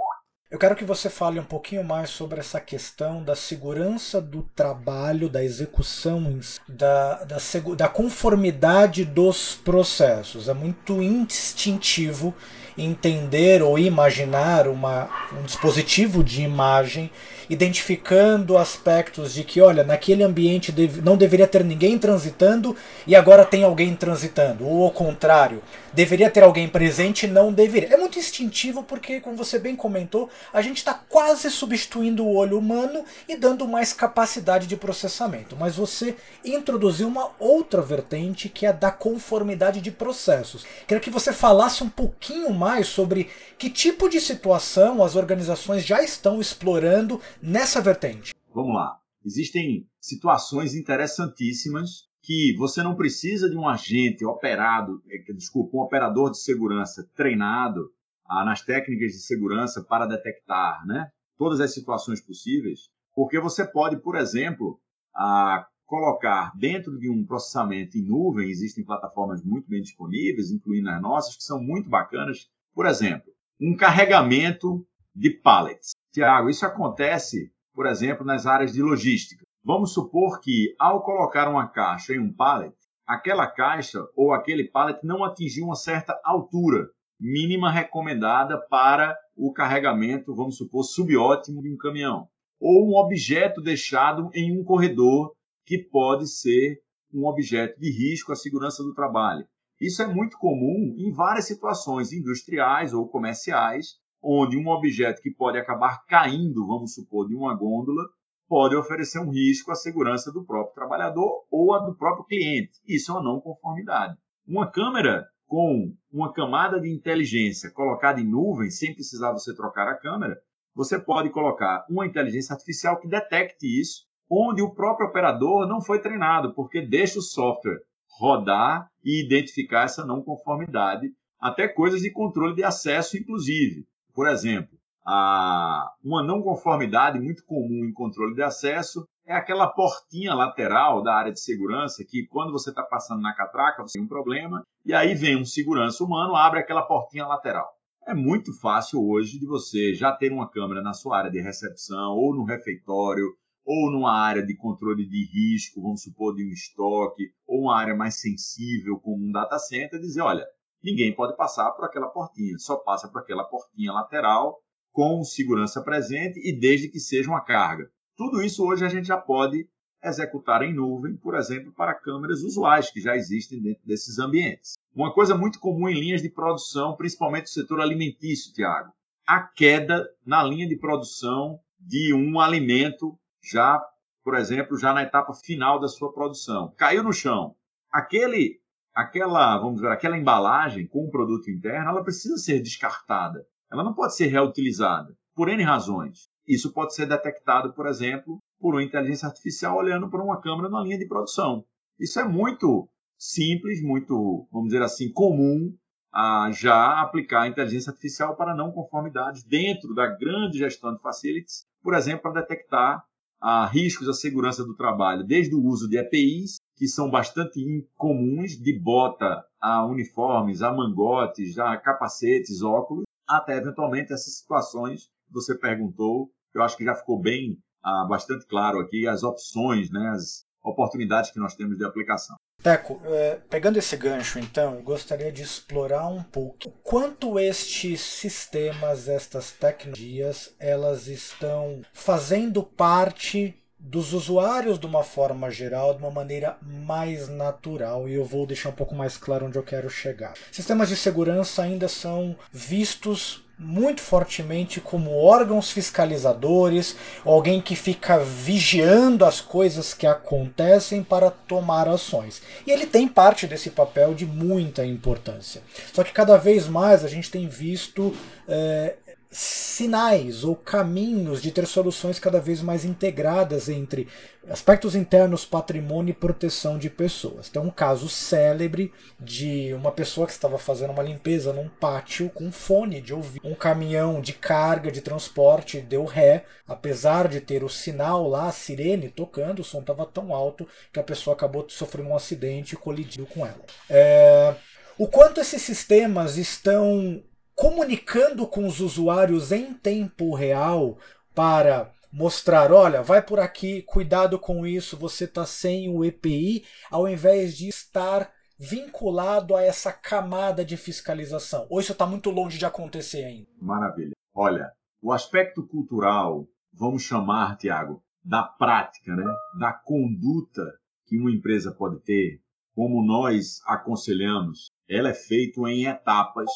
Eu 0.50 0.58
quero 0.58 0.74
que 0.74 0.84
você 0.84 1.10
fale 1.10 1.38
um 1.38 1.44
pouquinho 1.44 1.84
mais 1.84 2.08
sobre 2.08 2.40
essa 2.40 2.58
questão 2.58 3.22
da 3.22 3.36
segurança 3.36 4.18
do 4.18 4.48
trabalho, 4.56 5.28
da 5.28 5.44
execução, 5.44 6.40
da, 6.66 7.22
da, 7.24 7.36
da 7.76 7.86
conformidade 7.86 9.04
dos 9.04 9.56
processos. 9.62 10.48
É 10.48 10.54
muito 10.54 11.02
instintivo 11.02 12.34
entender 12.78 13.62
ou 13.62 13.78
imaginar 13.78 14.68
uma, 14.68 15.10
um 15.38 15.42
dispositivo 15.42 16.24
de 16.24 16.42
imagem 16.42 17.10
identificando 17.50 18.58
aspectos 18.58 19.32
de 19.32 19.42
que, 19.42 19.60
olha, 19.60 19.82
naquele 19.82 20.22
ambiente 20.22 20.72
não 21.02 21.16
deveria 21.16 21.46
ter 21.46 21.64
ninguém 21.64 21.98
transitando 21.98 22.76
e 23.06 23.16
agora 23.16 23.44
tem 23.44 23.64
alguém 23.64 23.94
transitando, 23.96 24.66
ou 24.66 24.84
ao 24.84 24.90
contrário, 24.90 25.62
deveria 25.92 26.30
ter 26.30 26.42
alguém 26.42 26.68
presente 26.68 27.24
e 27.24 27.28
não 27.28 27.52
deveria. 27.52 27.94
É 27.94 27.96
muito 27.96 28.18
instintivo 28.18 28.82
porque, 28.82 29.20
como 29.20 29.36
você 29.36 29.58
bem 29.58 29.74
comentou, 29.74 30.28
a 30.52 30.62
gente 30.62 30.78
está 30.78 30.94
quase 30.94 31.50
substituindo 31.50 32.24
o 32.24 32.34
olho 32.34 32.58
humano 32.58 33.04
e 33.28 33.36
dando 33.36 33.66
mais 33.66 33.92
capacidade 33.92 34.66
de 34.66 34.76
processamento. 34.76 35.56
Mas 35.56 35.76
você 35.76 36.16
introduziu 36.44 37.08
uma 37.08 37.30
outra 37.38 37.82
vertente 37.82 38.48
que 38.48 38.66
é 38.66 38.70
a 38.70 38.72
da 38.72 38.90
conformidade 38.90 39.80
de 39.80 39.90
processos. 39.90 40.64
Queria 40.86 41.00
que 41.00 41.10
você 41.10 41.32
falasse 41.32 41.82
um 41.82 41.88
pouquinho 41.88 42.52
mais 42.52 42.86
sobre 42.86 43.28
que 43.58 43.70
tipo 43.70 44.08
de 44.08 44.20
situação 44.20 45.02
as 45.02 45.16
organizações 45.16 45.84
já 45.84 46.02
estão 46.02 46.40
explorando 46.40 47.20
nessa 47.42 47.80
vertente? 47.80 48.34
Vamos 48.54 48.74
lá. 48.74 48.98
Existem 49.24 49.86
situações 50.00 50.74
interessantíssimas 50.74 52.08
que 52.22 52.54
você 52.58 52.82
não 52.82 52.94
precisa 52.94 53.48
de 53.48 53.56
um 53.56 53.68
agente 53.68 54.24
operado, 54.24 55.02
é, 55.10 55.32
desculpa, 55.32 55.76
um 55.76 55.80
operador 55.80 56.30
de 56.30 56.38
segurança 56.38 57.08
treinado 57.14 57.90
nas 58.28 58.62
técnicas 58.62 59.12
de 59.12 59.20
segurança 59.20 59.82
para 59.82 60.06
detectar 60.06 60.86
né, 60.86 61.10
todas 61.36 61.60
as 61.60 61.72
situações 61.72 62.20
possíveis, 62.20 62.90
porque 63.14 63.40
você 63.40 63.66
pode, 63.66 63.96
por 64.00 64.16
exemplo, 64.16 64.80
ah, 65.14 65.66
colocar 65.86 66.52
dentro 66.54 66.98
de 66.98 67.10
um 67.10 67.24
processamento 67.24 67.96
em 67.96 68.02
nuvem, 68.02 68.50
existem 68.50 68.84
plataformas 68.84 69.42
muito 69.42 69.68
bem 69.68 69.80
disponíveis, 69.80 70.50
incluindo 70.50 70.90
as 70.90 71.00
nossas, 71.00 71.36
que 71.36 71.42
são 71.42 71.60
muito 71.60 71.88
bacanas. 71.88 72.48
Por 72.74 72.86
exemplo, 72.86 73.32
um 73.60 73.74
carregamento 73.74 74.86
de 75.14 75.30
pallets. 75.30 75.92
Tiago, 76.12 76.50
isso 76.50 76.64
acontece, 76.66 77.50
por 77.74 77.86
exemplo, 77.86 78.24
nas 78.24 78.46
áreas 78.46 78.72
de 78.72 78.82
logística. 78.82 79.44
Vamos 79.64 79.92
supor 79.92 80.40
que, 80.40 80.74
ao 80.78 81.02
colocar 81.02 81.48
uma 81.48 81.66
caixa 81.68 82.14
em 82.14 82.20
um 82.20 82.32
pallet, 82.32 82.74
aquela 83.06 83.46
caixa 83.46 84.06
ou 84.14 84.32
aquele 84.32 84.64
pallet 84.64 85.00
não 85.02 85.24
atingiu 85.24 85.64
uma 85.64 85.74
certa 85.74 86.18
altura 86.22 86.88
mínima 87.18 87.70
recomendada 87.70 88.58
para 88.68 89.16
o 89.36 89.52
carregamento, 89.52 90.34
vamos 90.34 90.56
supor, 90.56 90.84
subótimo 90.84 91.62
de 91.62 91.72
um 91.72 91.76
caminhão. 91.76 92.28
Ou 92.60 92.88
um 92.88 92.96
objeto 92.96 93.60
deixado 93.60 94.30
em 94.34 94.58
um 94.58 94.64
corredor 94.64 95.32
que 95.64 95.78
pode 95.78 96.28
ser 96.28 96.80
um 97.12 97.26
objeto 97.26 97.78
de 97.78 97.90
risco 97.90 98.32
à 98.32 98.36
segurança 98.36 98.82
do 98.82 98.94
trabalho. 98.94 99.46
Isso 99.80 100.02
é 100.02 100.06
muito 100.06 100.36
comum 100.38 100.94
em 100.98 101.12
várias 101.12 101.46
situações 101.46 102.12
industriais 102.12 102.92
ou 102.92 103.08
comerciais, 103.08 103.96
onde 104.20 104.58
um 104.58 104.68
objeto 104.68 105.22
que 105.22 105.30
pode 105.30 105.56
acabar 105.56 106.04
caindo, 106.06 106.66
vamos 106.66 106.94
supor, 106.94 107.28
de 107.28 107.34
uma 107.34 107.54
gôndola, 107.54 108.02
pode 108.48 108.74
oferecer 108.74 109.20
um 109.20 109.30
risco 109.30 109.70
à 109.70 109.74
segurança 109.74 110.32
do 110.32 110.44
próprio 110.44 110.74
trabalhador 110.74 111.44
ou 111.50 111.74
a 111.74 111.78
do 111.78 111.94
próprio 111.96 112.24
cliente. 112.24 112.72
Isso 112.86 113.12
é 113.12 113.14
uma 113.14 113.22
não 113.22 113.40
conformidade. 113.40 114.16
Uma 114.46 114.68
câmera 114.70 115.26
com 115.48 115.92
uma 116.12 116.32
camada 116.32 116.78
de 116.78 116.94
inteligência 116.94 117.70
colocada 117.72 118.20
em 118.20 118.30
nuvem, 118.30 118.70
sem 118.70 118.94
precisar 118.94 119.32
você 119.32 119.54
trocar 119.56 119.88
a 119.88 119.96
câmera, 119.96 120.38
você 120.74 121.00
pode 121.00 121.30
colocar 121.30 121.84
uma 121.90 122.06
inteligência 122.06 122.52
artificial 122.52 123.00
que 123.00 123.08
detecte 123.08 123.66
isso, 123.66 124.06
onde 124.30 124.62
o 124.62 124.74
próprio 124.74 125.08
operador 125.08 125.66
não 125.66 125.80
foi 125.80 126.00
treinado, 126.00 126.54
porque 126.54 126.82
deixa 126.82 127.18
o 127.18 127.22
software 127.22 127.80
rodar 128.20 128.88
e 129.02 129.24
identificar 129.24 129.84
essa 129.84 130.04
não 130.04 130.22
conformidade, 130.22 131.08
até 131.40 131.66
coisas 131.66 132.02
de 132.02 132.12
controle 132.12 132.54
de 132.54 132.62
acesso, 132.62 133.16
inclusive. 133.16 133.86
Por 134.14 134.28
exemplo, 134.28 134.76
a, 135.06 135.90
uma 136.04 136.22
não 136.22 136.42
conformidade 136.42 137.18
muito 137.18 137.44
comum 137.46 137.86
em 137.86 137.92
controle 137.92 138.34
de 138.34 138.42
acesso 138.42 139.08
é 139.28 139.34
aquela 139.34 139.66
portinha 139.66 140.34
lateral 140.34 141.02
da 141.02 141.14
área 141.14 141.30
de 141.30 141.38
segurança 141.38 142.02
que, 142.02 142.26
quando 142.28 142.50
você 142.50 142.70
está 142.70 142.82
passando 142.82 143.20
na 143.20 143.34
catraca, 143.34 143.82
você 143.82 143.98
tem 143.98 144.02
um 144.02 144.08
problema, 144.08 144.62
e 144.86 144.94
aí 144.94 145.14
vem 145.14 145.36
um 145.36 145.44
segurança 145.44 146.02
humano, 146.02 146.34
abre 146.34 146.60
aquela 146.60 146.80
portinha 146.80 147.26
lateral. 147.26 147.68
É 148.06 148.14
muito 148.14 148.58
fácil 148.58 149.06
hoje 149.06 149.38
de 149.38 149.46
você 149.46 149.92
já 149.94 150.12
ter 150.12 150.32
uma 150.32 150.50
câmera 150.50 150.80
na 150.80 150.94
sua 150.94 151.18
área 151.18 151.30
de 151.30 151.42
recepção, 151.42 152.16
ou 152.16 152.34
no 152.34 152.44
refeitório, 152.44 153.26
ou 153.66 153.90
numa 153.92 154.18
área 154.18 154.42
de 154.42 154.56
controle 154.56 155.06
de 155.06 155.26
risco, 155.26 155.82
vamos 155.82 156.02
supor, 156.02 156.34
de 156.34 156.42
um 156.42 156.48
estoque, 156.48 157.30
ou 157.46 157.64
uma 157.64 157.78
área 157.78 157.94
mais 157.94 158.18
sensível, 158.18 158.98
como 158.98 159.28
um 159.28 159.30
data 159.30 159.58
center, 159.58 160.00
dizer, 160.00 160.22
olha, 160.22 160.46
ninguém 160.82 161.14
pode 161.14 161.36
passar 161.36 161.70
por 161.72 161.84
aquela 161.84 162.08
portinha, 162.08 162.56
só 162.58 162.76
passa 162.76 163.06
por 163.08 163.20
aquela 163.20 163.44
portinha 163.44 163.92
lateral 163.92 164.56
com 164.90 165.22
segurança 165.22 165.82
presente 165.82 166.40
e 166.42 166.58
desde 166.58 166.88
que 166.88 166.98
seja 166.98 167.28
uma 167.28 167.44
carga. 167.44 167.90
Tudo 168.18 168.42
isso 168.42 168.66
hoje 168.66 168.84
a 168.84 168.88
gente 168.90 169.06
já 169.06 169.16
pode 169.16 169.66
executar 170.04 170.60
em 170.62 170.74
nuvem, 170.74 171.16
por 171.16 171.34
exemplo, 171.34 171.72
para 171.72 171.94
câmeras 171.94 172.42
usuais 172.42 172.90
que 172.90 173.00
já 173.00 173.16
existem 173.16 173.62
dentro 173.62 173.86
desses 173.86 174.18
ambientes. 174.18 174.74
Uma 174.94 175.14
coisa 175.14 175.34
muito 175.34 175.58
comum 175.58 175.88
em 175.88 175.98
linhas 175.98 176.20
de 176.20 176.28
produção, 176.28 176.94
principalmente 176.96 177.44
no 177.44 177.48
setor 177.48 177.80
alimentício, 177.80 178.52
Tiago, 178.52 178.92
a 179.26 179.40
queda 179.40 180.06
na 180.26 180.42
linha 180.42 180.68
de 180.68 180.76
produção 180.76 181.58
de 181.80 182.12
um 182.12 182.38
alimento 182.38 183.18
já 183.42 183.80
por 184.28 184.34
exemplo, 184.34 184.76
já 184.76 184.92
na 184.92 185.04
etapa 185.04 185.32
final 185.32 185.80
da 185.80 185.88
sua 185.88 186.12
produção. 186.12 186.70
Caiu 186.76 187.02
no 187.02 187.14
chão. 187.14 187.54
Aquele, 187.90 188.60
aquela, 188.94 189.56
vamos 189.56 189.76
dizer, 189.76 189.90
aquela 189.90 190.18
embalagem 190.18 190.86
com 190.86 191.06
o 191.06 191.10
produto 191.10 191.50
interno, 191.50 191.88
ela 191.88 192.04
precisa 192.04 192.36
ser 192.36 192.60
descartada. 192.60 193.46
Ela 193.72 193.82
não 193.82 193.94
pode 193.94 194.14
ser 194.14 194.26
reutilizada 194.26 195.16
por 195.34 195.48
N 195.48 195.62
razões. 195.62 196.28
Isso 196.48 196.72
pode 196.72 196.94
ser 196.94 197.06
detectado, 197.06 197.74
por 197.74 197.86
exemplo, 197.86 198.38
por 198.58 198.74
uma 198.74 198.82
inteligência 198.82 199.28
artificial 199.28 199.76
olhando 199.76 200.08
para 200.08 200.24
uma 200.24 200.40
câmera 200.40 200.70
na 200.70 200.80
linha 200.80 200.98
de 200.98 201.06
produção. 201.06 201.62
Isso 202.00 202.18
é 202.18 202.24
muito 202.24 202.88
simples, 203.18 203.82
muito, 203.82 204.48
vamos 204.50 204.68
dizer 204.68 204.82
assim, 204.82 205.12
comum 205.12 205.76
a 206.10 206.50
já 206.52 207.02
aplicar 207.02 207.42
a 207.42 207.48
inteligência 207.48 207.90
artificial 207.90 208.34
para 208.34 208.54
não 208.54 208.72
conformidades 208.72 209.44
dentro 209.44 209.94
da 209.94 210.06
grande 210.06 210.58
gestão 210.58 210.94
de 210.94 211.02
facilities, 211.02 211.66
por 211.82 211.92
exemplo, 211.92 212.22
para 212.22 212.40
detectar 212.40 213.04
a 213.40 213.66
riscos 213.66 214.08
à 214.08 214.14
segurança 214.14 214.64
do 214.64 214.74
trabalho, 214.74 215.24
desde 215.24 215.54
o 215.54 215.62
uso 215.62 215.88
de 215.88 215.98
EPIs, 215.98 216.56
que 216.76 216.88
são 216.88 217.10
bastante 217.10 217.60
incomuns, 217.60 218.52
de 218.52 218.78
bota 218.78 219.44
a 219.60 219.84
uniformes, 219.84 220.62
a 220.62 220.72
mangotes, 220.72 221.58
a 221.58 221.76
capacetes, 221.76 222.62
óculos, 222.62 223.04
até 223.28 223.58
eventualmente 223.58 224.12
essas 224.12 224.38
situações 224.38 225.04
que 225.26 225.32
você 225.32 225.56
perguntou, 225.56 226.30
eu 226.58 226.64
acho 226.64 226.76
que 226.76 226.84
já 226.84 226.94
ficou 226.94 227.20
bem, 227.20 227.58
ah, 227.82 228.06
bastante 228.08 228.46
claro 228.46 228.80
aqui, 228.80 229.06
as 229.06 229.22
opções, 229.22 229.90
né, 229.90 230.10
as 230.14 230.44
oportunidades 230.62 231.30
que 231.30 231.38
nós 231.38 231.54
temos 231.54 231.78
de 231.78 231.84
aplicação. 231.84 232.36
Teco, 232.62 233.00
é, 233.04 233.38
pegando 233.48 233.78
esse 233.78 233.96
gancho, 233.96 234.38
então, 234.40 234.82
gostaria 234.82 235.30
de 235.30 235.42
explorar 235.42 236.08
um 236.08 236.22
pouco 236.22 236.70
quanto 236.82 237.38
estes 237.38 238.00
sistemas, 238.00 239.08
estas 239.08 239.52
tecnologias, 239.52 240.54
elas 240.58 241.06
estão 241.06 241.82
fazendo 241.92 242.62
parte 242.64 243.54
dos 243.78 244.12
usuários 244.12 244.76
de 244.76 244.86
uma 244.86 245.04
forma 245.04 245.50
geral, 245.52 245.94
de 245.94 246.02
uma 246.02 246.10
maneira 246.10 246.58
mais 246.60 247.28
natural, 247.28 248.08
e 248.08 248.14
eu 248.14 248.24
vou 248.24 248.44
deixar 248.44 248.70
um 248.70 248.74
pouco 248.74 248.94
mais 248.94 249.16
claro 249.16 249.46
onde 249.46 249.56
eu 249.56 249.62
quero 249.62 249.88
chegar. 249.88 250.34
Sistemas 250.50 250.88
de 250.88 250.96
segurança 250.96 251.62
ainda 251.62 251.86
são 251.86 252.36
vistos 252.50 253.44
muito 253.58 254.00
fortemente 254.00 254.80
como 254.80 255.16
órgãos 255.16 255.70
fiscalizadores, 255.70 256.94
alguém 257.24 257.60
que 257.60 257.74
fica 257.74 258.18
vigiando 258.18 259.24
as 259.24 259.40
coisas 259.40 259.92
que 259.92 260.06
acontecem 260.06 261.02
para 261.02 261.30
tomar 261.30 261.88
ações. 261.88 262.40
E 262.66 262.70
ele 262.70 262.86
tem 262.86 263.08
parte 263.08 263.46
desse 263.46 263.70
papel 263.70 264.14
de 264.14 264.24
muita 264.24 264.86
importância. 264.86 265.60
Só 265.92 266.04
que 266.04 266.12
cada 266.12 266.36
vez 266.36 266.68
mais 266.68 267.04
a 267.04 267.08
gente 267.08 267.30
tem 267.30 267.48
visto 267.48 268.14
é, 268.46 268.94
sinais 269.30 270.42
ou 270.42 270.56
caminhos 270.56 271.42
de 271.42 271.50
ter 271.50 271.66
soluções 271.66 272.18
cada 272.18 272.40
vez 272.40 272.62
mais 272.62 272.84
integradas 272.84 273.68
entre 273.68 274.08
aspectos 274.48 274.94
internos, 274.94 275.44
patrimônio 275.44 276.12
e 276.12 276.14
proteção 276.14 276.78
de 276.78 276.88
pessoas. 276.88 277.50
Tem 277.50 277.60
um 277.60 277.70
caso 277.70 278.08
célebre 278.08 278.90
de 279.20 279.74
uma 279.74 279.92
pessoa 279.92 280.26
que 280.26 280.32
estava 280.32 280.58
fazendo 280.58 280.90
uma 280.90 281.02
limpeza 281.02 281.52
num 281.52 281.68
pátio 281.68 282.30
com 282.30 282.50
fone 282.50 283.02
de 283.02 283.12
ouvir. 283.12 283.40
Um 283.44 283.54
caminhão 283.54 284.20
de 284.22 284.32
carga 284.32 284.90
de 284.90 285.02
transporte 285.02 285.80
deu 285.80 286.06
ré, 286.06 286.44
apesar 286.66 287.28
de 287.28 287.40
ter 287.40 287.62
o 287.62 287.68
sinal 287.68 288.26
lá, 288.26 288.48
a 288.48 288.52
sirene 288.52 289.10
tocando, 289.10 289.60
o 289.60 289.64
som 289.64 289.80
estava 289.80 290.06
tão 290.06 290.34
alto 290.34 290.66
que 290.90 290.98
a 290.98 291.04
pessoa 291.04 291.34
acabou 291.36 291.66
sofrendo 291.68 292.08
um 292.08 292.16
acidente 292.16 292.74
e 292.74 292.78
colidiu 292.78 293.26
com 293.26 293.44
ela. 293.44 293.60
É... 293.90 294.54
O 294.96 295.06
quanto 295.06 295.40
esses 295.40 295.62
sistemas 295.62 296.36
estão 296.36 297.22
comunicando 297.58 298.46
com 298.46 298.68
os 298.68 298.78
usuários 298.78 299.50
em 299.50 299.74
tempo 299.74 300.32
real 300.32 300.96
para 301.34 301.92
mostrar, 302.12 302.70
olha, 302.72 303.02
vai 303.02 303.20
por 303.20 303.40
aqui, 303.40 303.82
cuidado 303.82 304.38
com 304.38 304.64
isso, 304.64 304.96
você 304.96 305.24
está 305.24 305.44
sem 305.44 305.88
o 305.88 306.04
EPI, 306.04 306.64
ao 306.88 307.08
invés 307.08 307.56
de 307.56 307.66
estar 307.66 308.30
vinculado 308.56 309.56
a 309.56 309.62
essa 309.62 309.92
camada 309.92 310.64
de 310.64 310.76
fiscalização. 310.76 311.66
Ou 311.68 311.80
isso 311.80 311.90
está 311.90 312.06
muito 312.06 312.30
longe 312.30 312.58
de 312.58 312.64
acontecer 312.64 313.24
ainda? 313.24 313.48
Maravilha. 313.60 314.12
Olha, 314.32 314.70
o 315.02 315.12
aspecto 315.12 315.66
cultural, 315.66 316.46
vamos 316.72 317.02
chamar, 317.02 317.56
Tiago, 317.56 318.00
da 318.24 318.44
prática, 318.44 319.16
né? 319.16 319.24
da 319.58 319.72
conduta 319.72 320.62
que 321.08 321.18
uma 321.18 321.32
empresa 321.32 321.74
pode 321.76 322.00
ter, 322.02 322.40
como 322.72 323.04
nós 323.04 323.60
aconselhamos, 323.66 324.68
ela 324.88 325.08
é 325.08 325.14
feito 325.14 325.66
em 325.66 325.86
etapas 325.86 326.48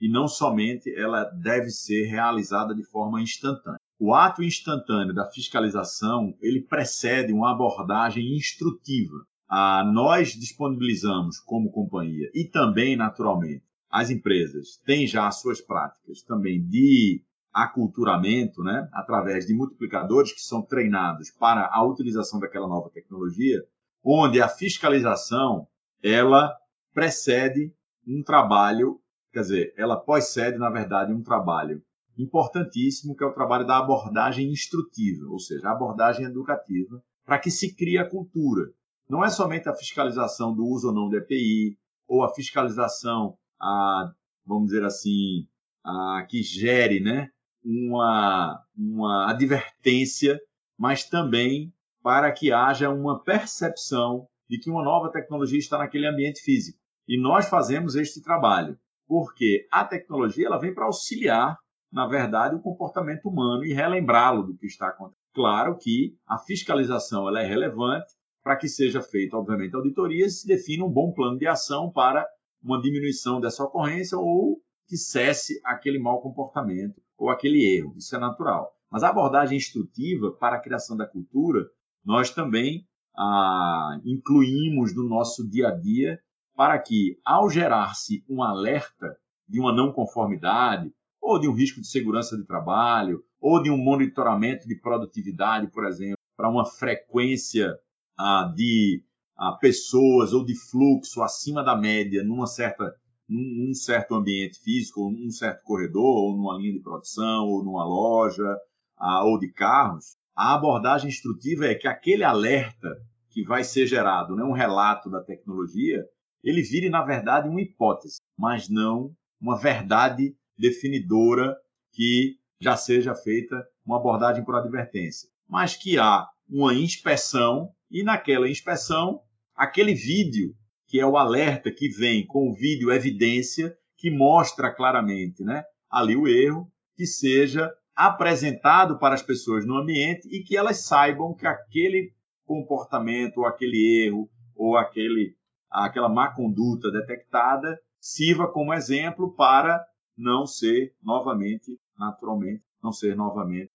e 0.00 0.08
não 0.08 0.26
somente 0.26 0.92
ela 0.94 1.24
deve 1.24 1.70
ser 1.70 2.06
realizada 2.06 2.74
de 2.74 2.84
forma 2.84 3.20
instantânea. 3.20 3.78
O 3.98 4.14
ato 4.14 4.42
instantâneo 4.42 5.14
da 5.14 5.30
fiscalização 5.30 6.34
ele 6.40 6.62
precede 6.62 7.32
uma 7.32 7.52
abordagem 7.52 8.34
instrutiva. 8.34 9.24
Ah, 9.48 9.84
nós 9.84 10.30
disponibilizamos 10.30 11.38
como 11.40 11.70
companhia 11.70 12.30
e 12.34 12.44
também 12.44 12.96
naturalmente 12.96 13.64
as 13.90 14.08
empresas 14.08 14.80
têm 14.86 15.06
já 15.06 15.26
as 15.26 15.40
suas 15.40 15.60
práticas 15.60 16.22
também 16.22 16.64
de 16.64 17.22
aculturamento, 17.52 18.62
né, 18.62 18.88
através 18.92 19.46
de 19.46 19.54
multiplicadores 19.54 20.32
que 20.32 20.40
são 20.40 20.62
treinados 20.62 21.30
para 21.32 21.68
a 21.72 21.84
utilização 21.84 22.38
daquela 22.38 22.68
nova 22.68 22.88
tecnologia, 22.90 23.60
onde 24.04 24.40
a 24.40 24.48
fiscalização 24.48 25.66
ela 26.02 26.56
precede 26.94 27.74
um 28.06 28.22
trabalho 28.22 29.00
Quer 29.32 29.40
dizer, 29.40 29.74
ela 29.76 29.96
pós-cede, 29.96 30.58
na 30.58 30.70
verdade, 30.70 31.12
um 31.12 31.22
trabalho 31.22 31.82
importantíssimo, 32.18 33.16
que 33.16 33.22
é 33.22 33.26
o 33.26 33.32
trabalho 33.32 33.66
da 33.66 33.78
abordagem 33.78 34.50
instrutiva, 34.50 35.26
ou 35.28 35.38
seja, 35.38 35.68
a 35.68 35.72
abordagem 35.72 36.26
educativa, 36.26 37.02
para 37.24 37.38
que 37.38 37.50
se 37.50 37.74
crie 37.74 37.98
a 37.98 38.08
cultura. 38.08 38.72
Não 39.08 39.24
é 39.24 39.30
somente 39.30 39.68
a 39.68 39.74
fiscalização 39.74 40.54
do 40.54 40.66
uso 40.66 40.88
ou 40.88 40.94
não 40.94 41.08
do 41.08 41.16
EPI, 41.16 41.78
ou 42.08 42.24
a 42.24 42.34
fiscalização, 42.34 43.36
a, 43.60 44.12
vamos 44.44 44.66
dizer 44.66 44.84
assim, 44.84 45.46
a, 45.84 46.26
que 46.28 46.42
gere 46.42 47.00
né, 47.00 47.28
uma, 47.64 48.60
uma 48.76 49.30
advertência, 49.30 50.38
mas 50.78 51.04
também 51.04 51.72
para 52.02 52.32
que 52.32 52.52
haja 52.52 52.90
uma 52.90 53.22
percepção 53.22 54.26
de 54.48 54.58
que 54.58 54.70
uma 54.70 54.82
nova 54.82 55.10
tecnologia 55.12 55.58
está 55.58 55.78
naquele 55.78 56.08
ambiente 56.08 56.40
físico. 56.40 56.78
E 57.06 57.20
nós 57.20 57.48
fazemos 57.48 57.94
este 57.94 58.22
trabalho 58.22 58.78
porque 59.10 59.66
a 59.72 59.84
tecnologia 59.84 60.46
ela 60.46 60.56
vem 60.56 60.72
para 60.72 60.84
auxiliar, 60.84 61.58
na 61.92 62.06
verdade, 62.06 62.54
o 62.54 62.60
comportamento 62.60 63.28
humano 63.28 63.64
e 63.64 63.72
relembrá-lo 63.72 64.44
do 64.44 64.56
que 64.56 64.66
está 64.66 64.86
acontecendo. 64.86 65.18
Claro 65.34 65.76
que 65.76 66.14
a 66.28 66.38
fiscalização 66.38 67.26
ela 67.26 67.42
é 67.42 67.44
relevante 67.44 68.06
para 68.40 68.54
que 68.54 68.68
seja 68.68 69.02
feita, 69.02 69.36
obviamente, 69.36 69.74
auditoria 69.74 70.26
e 70.26 70.30
se 70.30 70.46
defina 70.46 70.84
um 70.84 70.92
bom 70.92 71.12
plano 71.12 71.36
de 71.36 71.48
ação 71.48 71.90
para 71.90 72.24
uma 72.62 72.80
diminuição 72.80 73.40
dessa 73.40 73.64
ocorrência 73.64 74.16
ou 74.16 74.60
que 74.86 74.96
cesse 74.96 75.60
aquele 75.64 75.98
mau 75.98 76.22
comportamento 76.22 77.02
ou 77.18 77.30
aquele 77.30 77.64
erro. 77.78 77.96
Isso 77.96 78.14
é 78.14 78.18
natural. 78.20 78.70
Mas 78.88 79.02
a 79.02 79.08
abordagem 79.08 79.58
instrutiva 79.58 80.30
para 80.38 80.54
a 80.54 80.60
criação 80.60 80.96
da 80.96 81.04
cultura, 81.06 81.66
nós 82.04 82.30
também 82.30 82.86
ah, 83.18 84.00
incluímos 84.04 84.94
no 84.94 85.08
nosso 85.08 85.48
dia 85.50 85.66
a 85.66 85.76
dia 85.76 86.16
para 86.60 86.78
que, 86.78 87.18
ao 87.24 87.48
gerar-se 87.48 88.22
um 88.28 88.42
alerta 88.42 89.16
de 89.48 89.58
uma 89.58 89.74
não 89.74 89.90
conformidade, 89.94 90.92
ou 91.18 91.40
de 91.40 91.48
um 91.48 91.54
risco 91.54 91.80
de 91.80 91.86
segurança 91.86 92.36
de 92.36 92.44
trabalho, 92.44 93.24
ou 93.40 93.62
de 93.62 93.70
um 93.70 93.78
monitoramento 93.78 94.68
de 94.68 94.78
produtividade, 94.78 95.70
por 95.70 95.86
exemplo, 95.86 96.18
para 96.36 96.50
uma 96.50 96.66
frequência 96.66 97.74
ah, 98.18 98.52
de 98.54 99.02
ah, 99.38 99.52
pessoas 99.52 100.34
ou 100.34 100.44
de 100.44 100.54
fluxo 100.54 101.22
acima 101.22 101.64
da 101.64 101.74
média 101.74 102.22
numa 102.22 102.46
certa, 102.46 102.94
num, 103.26 103.68
num 103.68 103.72
certo 103.72 104.14
ambiente 104.14 104.60
físico, 104.60 105.00
ou 105.00 105.12
num 105.12 105.30
certo 105.30 105.62
corredor, 105.64 106.14
ou 106.14 106.36
numa 106.36 106.58
linha 106.58 106.74
de 106.74 106.80
produção, 106.80 107.46
ou 107.46 107.64
numa 107.64 107.86
loja, 107.86 108.54
ah, 108.98 109.24
ou 109.24 109.38
de 109.38 109.50
carros, 109.50 110.14
a 110.36 110.56
abordagem 110.56 111.08
instrutiva 111.08 111.64
é 111.64 111.74
que 111.74 111.88
aquele 111.88 112.22
alerta 112.22 112.98
que 113.30 113.42
vai 113.42 113.64
ser 113.64 113.86
gerado, 113.86 114.36
né, 114.36 114.44
um 114.44 114.52
relato 114.52 115.08
da 115.08 115.22
tecnologia, 115.22 116.04
ele 116.42 116.62
vire, 116.62 116.88
na 116.88 117.02
verdade, 117.02 117.48
uma 117.48 117.60
hipótese, 117.60 118.20
mas 118.38 118.68
não 118.68 119.14
uma 119.40 119.58
verdade 119.58 120.34
definidora 120.58 121.56
que 121.92 122.36
já 122.60 122.76
seja 122.76 123.14
feita 123.14 123.56
uma 123.84 123.96
abordagem 123.96 124.44
por 124.44 124.54
advertência. 124.54 125.28
Mas 125.48 125.74
que 125.74 125.98
há 125.98 126.28
uma 126.48 126.74
inspeção 126.74 127.70
e 127.90 128.02
naquela 128.02 128.48
inspeção, 128.48 129.20
aquele 129.54 129.94
vídeo, 129.94 130.54
que 130.86 131.00
é 131.00 131.06
o 131.06 131.16
alerta 131.16 131.70
que 131.70 131.88
vem 131.88 132.26
com 132.26 132.50
o 132.50 132.54
vídeo 132.54 132.92
evidência, 132.92 133.76
que 133.96 134.10
mostra 134.10 134.72
claramente 134.72 135.42
né, 135.42 135.64
ali 135.90 136.16
o 136.16 136.28
erro, 136.28 136.70
que 136.96 137.06
seja 137.06 137.72
apresentado 137.94 138.98
para 138.98 139.14
as 139.14 139.22
pessoas 139.22 139.66
no 139.66 139.76
ambiente 139.76 140.28
e 140.30 140.42
que 140.42 140.56
elas 140.56 140.84
saibam 140.84 141.34
que 141.34 141.46
aquele 141.46 142.12
comportamento, 142.46 143.38
ou 143.38 143.46
aquele 143.46 144.04
erro, 144.04 144.30
ou 144.56 144.76
aquele 144.76 145.34
aquela 145.70 146.08
má 146.08 146.34
conduta 146.34 146.90
detectada 146.90 147.78
sirva 148.00 148.50
como 148.50 148.74
exemplo 148.74 149.34
para 149.34 149.84
não 150.16 150.46
ser 150.46 150.94
novamente, 151.02 151.78
naturalmente, 151.98 152.62
não 152.82 152.92
ser 152.92 153.14
novamente, 153.16 153.70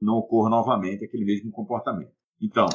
não 0.00 0.14
ocorra 0.14 0.50
novamente 0.50 1.04
aquele 1.04 1.24
mesmo 1.24 1.50
comportamento. 1.50 2.12
Então, 2.40 2.68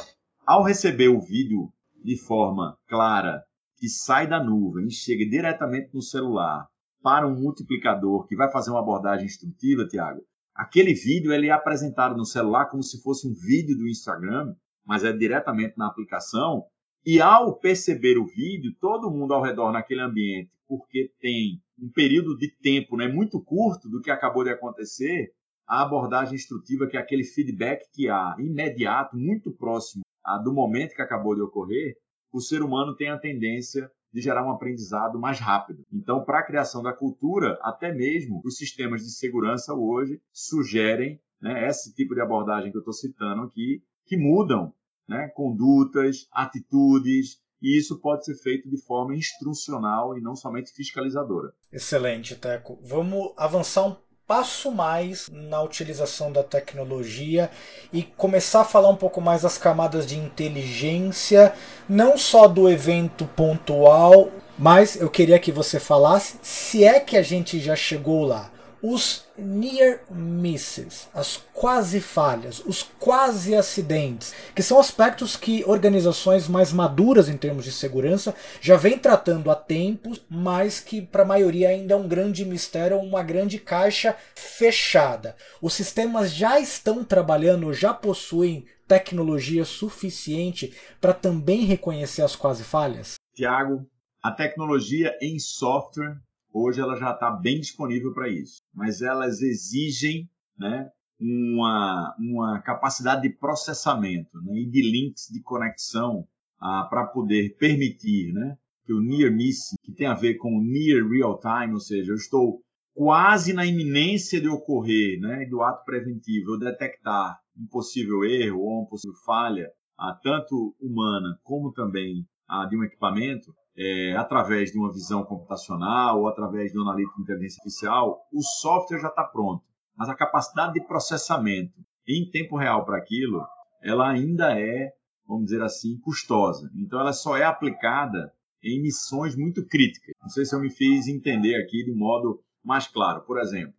ao 0.46 0.62
receber 0.62 1.08
o 1.08 1.20
vídeo 1.20 1.72
de 2.02 2.16
forma 2.16 2.78
clara, 2.86 3.42
que 3.78 3.88
sai 3.88 4.26
da 4.26 4.42
nuvem 4.42 4.86
e 4.86 4.92
chega 4.92 5.28
diretamente 5.28 5.92
no 5.92 6.00
celular 6.00 6.66
para 7.02 7.26
um 7.26 7.34
multiplicador 7.38 8.26
que 8.26 8.36
vai 8.36 8.50
fazer 8.50 8.70
uma 8.70 8.80
abordagem 8.80 9.26
instrutiva, 9.26 9.86
Tiago, 9.86 10.22
aquele 10.54 10.94
vídeo 10.94 11.32
ele 11.32 11.48
é 11.48 11.52
apresentado 11.52 12.16
no 12.16 12.24
celular 12.24 12.66
como 12.66 12.82
se 12.82 13.02
fosse 13.02 13.28
um 13.28 13.34
vídeo 13.34 13.76
do 13.76 13.86
Instagram, 13.86 14.54
mas 14.84 15.04
é 15.04 15.12
diretamente 15.12 15.76
na 15.76 15.86
aplicação. 15.88 16.64
E 17.06 17.20
ao 17.20 17.54
perceber 17.54 18.18
o 18.18 18.26
vídeo, 18.26 18.74
todo 18.80 19.10
mundo 19.12 19.32
ao 19.32 19.40
redor 19.40 19.70
naquele 19.70 20.00
ambiente, 20.00 20.50
porque 20.66 21.12
tem 21.20 21.62
um 21.80 21.88
período 21.88 22.36
de 22.36 22.48
tempo 22.48 22.96
né, 22.96 23.06
muito 23.06 23.40
curto 23.40 23.88
do 23.88 24.00
que 24.02 24.10
acabou 24.10 24.42
de 24.42 24.50
acontecer, 24.50 25.32
a 25.68 25.82
abordagem 25.82 26.34
instrutiva, 26.34 26.88
que 26.88 26.96
é 26.96 27.00
aquele 27.00 27.22
feedback 27.22 27.88
que 27.92 28.08
há 28.08 28.34
imediato, 28.40 29.16
muito 29.16 29.52
próximo 29.52 30.02
do 30.42 30.52
momento 30.52 30.96
que 30.96 31.02
acabou 31.02 31.36
de 31.36 31.42
ocorrer, 31.42 31.96
o 32.32 32.40
ser 32.40 32.60
humano 32.60 32.96
tem 32.96 33.08
a 33.08 33.18
tendência 33.18 33.88
de 34.12 34.20
gerar 34.20 34.44
um 34.44 34.50
aprendizado 34.50 35.18
mais 35.18 35.38
rápido. 35.38 35.84
Então, 35.92 36.24
para 36.24 36.40
a 36.40 36.44
criação 36.44 36.82
da 36.82 36.92
cultura, 36.92 37.56
até 37.62 37.92
mesmo 37.92 38.40
os 38.44 38.56
sistemas 38.56 39.02
de 39.02 39.10
segurança 39.10 39.74
hoje 39.74 40.20
sugerem 40.32 41.20
né, 41.40 41.68
esse 41.68 41.94
tipo 41.94 42.14
de 42.14 42.20
abordagem 42.20 42.72
que 42.72 42.76
eu 42.76 42.80
estou 42.80 42.94
citando 42.94 43.42
aqui, 43.42 43.82
que 44.06 44.16
mudam 44.16 44.72
né, 45.08 45.28
condutas, 45.34 46.26
atitudes, 46.32 47.38
e 47.62 47.78
isso 47.78 47.98
pode 48.00 48.24
ser 48.24 48.34
feito 48.36 48.68
de 48.68 48.80
forma 48.84 49.14
instrucional 49.14 50.16
e 50.16 50.20
não 50.20 50.36
somente 50.36 50.72
fiscalizadora. 50.72 51.52
Excelente, 51.72 52.36
Teco. 52.36 52.78
Vamos 52.82 53.32
avançar 53.36 53.86
um 53.86 53.96
passo 54.26 54.72
mais 54.72 55.28
na 55.30 55.62
utilização 55.62 56.32
da 56.32 56.42
tecnologia 56.42 57.50
e 57.92 58.02
começar 58.02 58.62
a 58.62 58.64
falar 58.64 58.90
um 58.90 58.96
pouco 58.96 59.20
mais 59.20 59.42
das 59.42 59.56
camadas 59.56 60.06
de 60.06 60.18
inteligência, 60.18 61.54
não 61.88 62.18
só 62.18 62.48
do 62.48 62.68
evento 62.68 63.24
pontual, 63.36 64.30
mas 64.58 65.00
eu 65.00 65.08
queria 65.08 65.38
que 65.38 65.52
você 65.52 65.78
falasse 65.78 66.38
se 66.42 66.84
é 66.84 66.98
que 66.98 67.16
a 67.16 67.22
gente 67.22 67.60
já 67.60 67.76
chegou 67.76 68.24
lá 68.24 68.50
os 68.88 69.24
near 69.36 70.00
misses, 70.08 71.08
as 71.12 71.42
quase 71.52 72.00
falhas, 72.00 72.60
os 72.64 72.84
quase 73.00 73.52
acidentes, 73.52 74.32
que 74.54 74.62
são 74.62 74.78
aspectos 74.78 75.36
que 75.36 75.64
organizações 75.66 76.46
mais 76.46 76.72
maduras 76.72 77.28
em 77.28 77.36
termos 77.36 77.64
de 77.64 77.72
segurança 77.72 78.32
já 78.60 78.76
vêm 78.76 78.96
tratando 78.96 79.50
há 79.50 79.56
tempos, 79.56 80.24
mas 80.30 80.78
que 80.78 81.02
para 81.02 81.24
a 81.24 81.26
maioria 81.26 81.70
ainda 81.70 81.94
é 81.94 81.96
um 81.96 82.06
grande 82.06 82.44
mistério, 82.44 82.98
uma 82.98 83.24
grande 83.24 83.58
caixa 83.58 84.16
fechada. 84.36 85.34
Os 85.60 85.74
sistemas 85.74 86.32
já 86.32 86.60
estão 86.60 87.02
trabalhando, 87.02 87.74
já 87.74 87.92
possuem 87.92 88.66
tecnologia 88.86 89.64
suficiente 89.64 90.72
para 91.00 91.12
também 91.12 91.64
reconhecer 91.64 92.22
as 92.22 92.36
quase 92.36 92.62
falhas? 92.62 93.14
Tiago, 93.34 93.84
a 94.22 94.30
tecnologia 94.30 95.12
em 95.20 95.40
software 95.40 96.20
hoje 96.56 96.80
ela 96.80 96.96
já 96.96 97.12
está 97.12 97.30
bem 97.30 97.60
disponível 97.60 98.12
para 98.14 98.28
isso, 98.28 98.62
mas 98.74 99.02
elas 99.02 99.42
exigem 99.42 100.28
né, 100.58 100.90
uma, 101.20 102.14
uma 102.18 102.62
capacidade 102.62 103.22
de 103.22 103.30
processamento 103.30 104.40
né, 104.42 104.60
e 104.60 104.66
de 104.66 104.82
links 104.82 105.28
de 105.30 105.42
conexão 105.42 106.26
ah, 106.58 106.86
para 106.88 107.06
poder 107.06 107.56
permitir 107.58 108.32
né, 108.32 108.56
que 108.84 108.92
o 108.92 109.00
near 109.00 109.32
missing, 109.32 109.76
que 109.82 109.92
tem 109.92 110.06
a 110.06 110.14
ver 110.14 110.34
com 110.36 110.56
o 110.56 110.62
near 110.62 111.06
real 111.08 111.38
time, 111.38 111.74
ou 111.74 111.80
seja, 111.80 112.12
eu 112.12 112.16
estou 112.16 112.62
quase 112.94 113.52
na 113.52 113.66
iminência 113.66 114.40
de 114.40 114.48
ocorrer, 114.48 115.20
né, 115.20 115.44
do 115.46 115.62
ato 115.62 115.84
preventivo, 115.84 116.52
eu 116.52 116.58
detectar 116.58 117.38
um 117.54 117.66
possível 117.66 118.24
erro 118.24 118.60
ou 118.60 118.80
uma 118.80 118.88
possível 118.88 119.16
falha, 119.26 119.70
ah, 119.98 120.18
tanto 120.22 120.74
humana 120.80 121.38
como 121.42 121.72
também 121.72 122.26
ah, 122.48 122.66
de 122.66 122.76
um 122.76 122.84
equipamento, 122.84 123.54
é, 123.78 124.16
através 124.16 124.72
de 124.72 124.78
uma 124.78 124.92
visão 124.92 125.24
computacional 125.24 126.20
ou 126.20 126.28
através 126.28 126.72
de 126.72 126.78
um 126.78 126.82
analítico 126.82 127.16
de 127.16 127.22
inteligência 127.22 127.60
artificial, 127.60 128.20
o 128.32 128.42
software 128.42 129.00
já 129.00 129.08
está 129.08 129.24
pronto. 129.24 129.62
Mas 129.96 130.08
a 130.08 130.14
capacidade 130.14 130.74
de 130.74 130.86
processamento 130.86 131.74
em 132.06 132.30
tempo 132.30 132.56
real 132.56 132.84
para 132.84 132.98
aquilo, 132.98 133.46
ela 133.82 134.08
ainda 134.08 134.58
é, 134.58 134.92
vamos 135.26 135.46
dizer 135.46 135.62
assim, 135.62 135.98
custosa. 136.00 136.70
Então, 136.74 137.00
ela 137.00 137.12
só 137.12 137.36
é 137.36 137.44
aplicada 137.44 138.32
em 138.62 138.80
missões 138.80 139.36
muito 139.36 139.66
críticas. 139.66 140.14
Não 140.20 140.28
sei 140.28 140.44
se 140.44 140.54
eu 140.54 140.60
me 140.60 140.70
fiz 140.70 141.06
entender 141.08 141.56
aqui 141.56 141.84
de 141.84 141.92
modo 141.92 142.42
mais 142.64 142.86
claro. 142.86 143.22
Por 143.22 143.38
exemplo, 143.38 143.74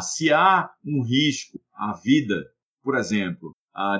se 0.00 0.32
há 0.32 0.70
um 0.84 1.02
risco 1.02 1.60
à 1.74 1.92
vida, 1.92 2.34
por 2.82 2.96
exemplo, 2.96 3.52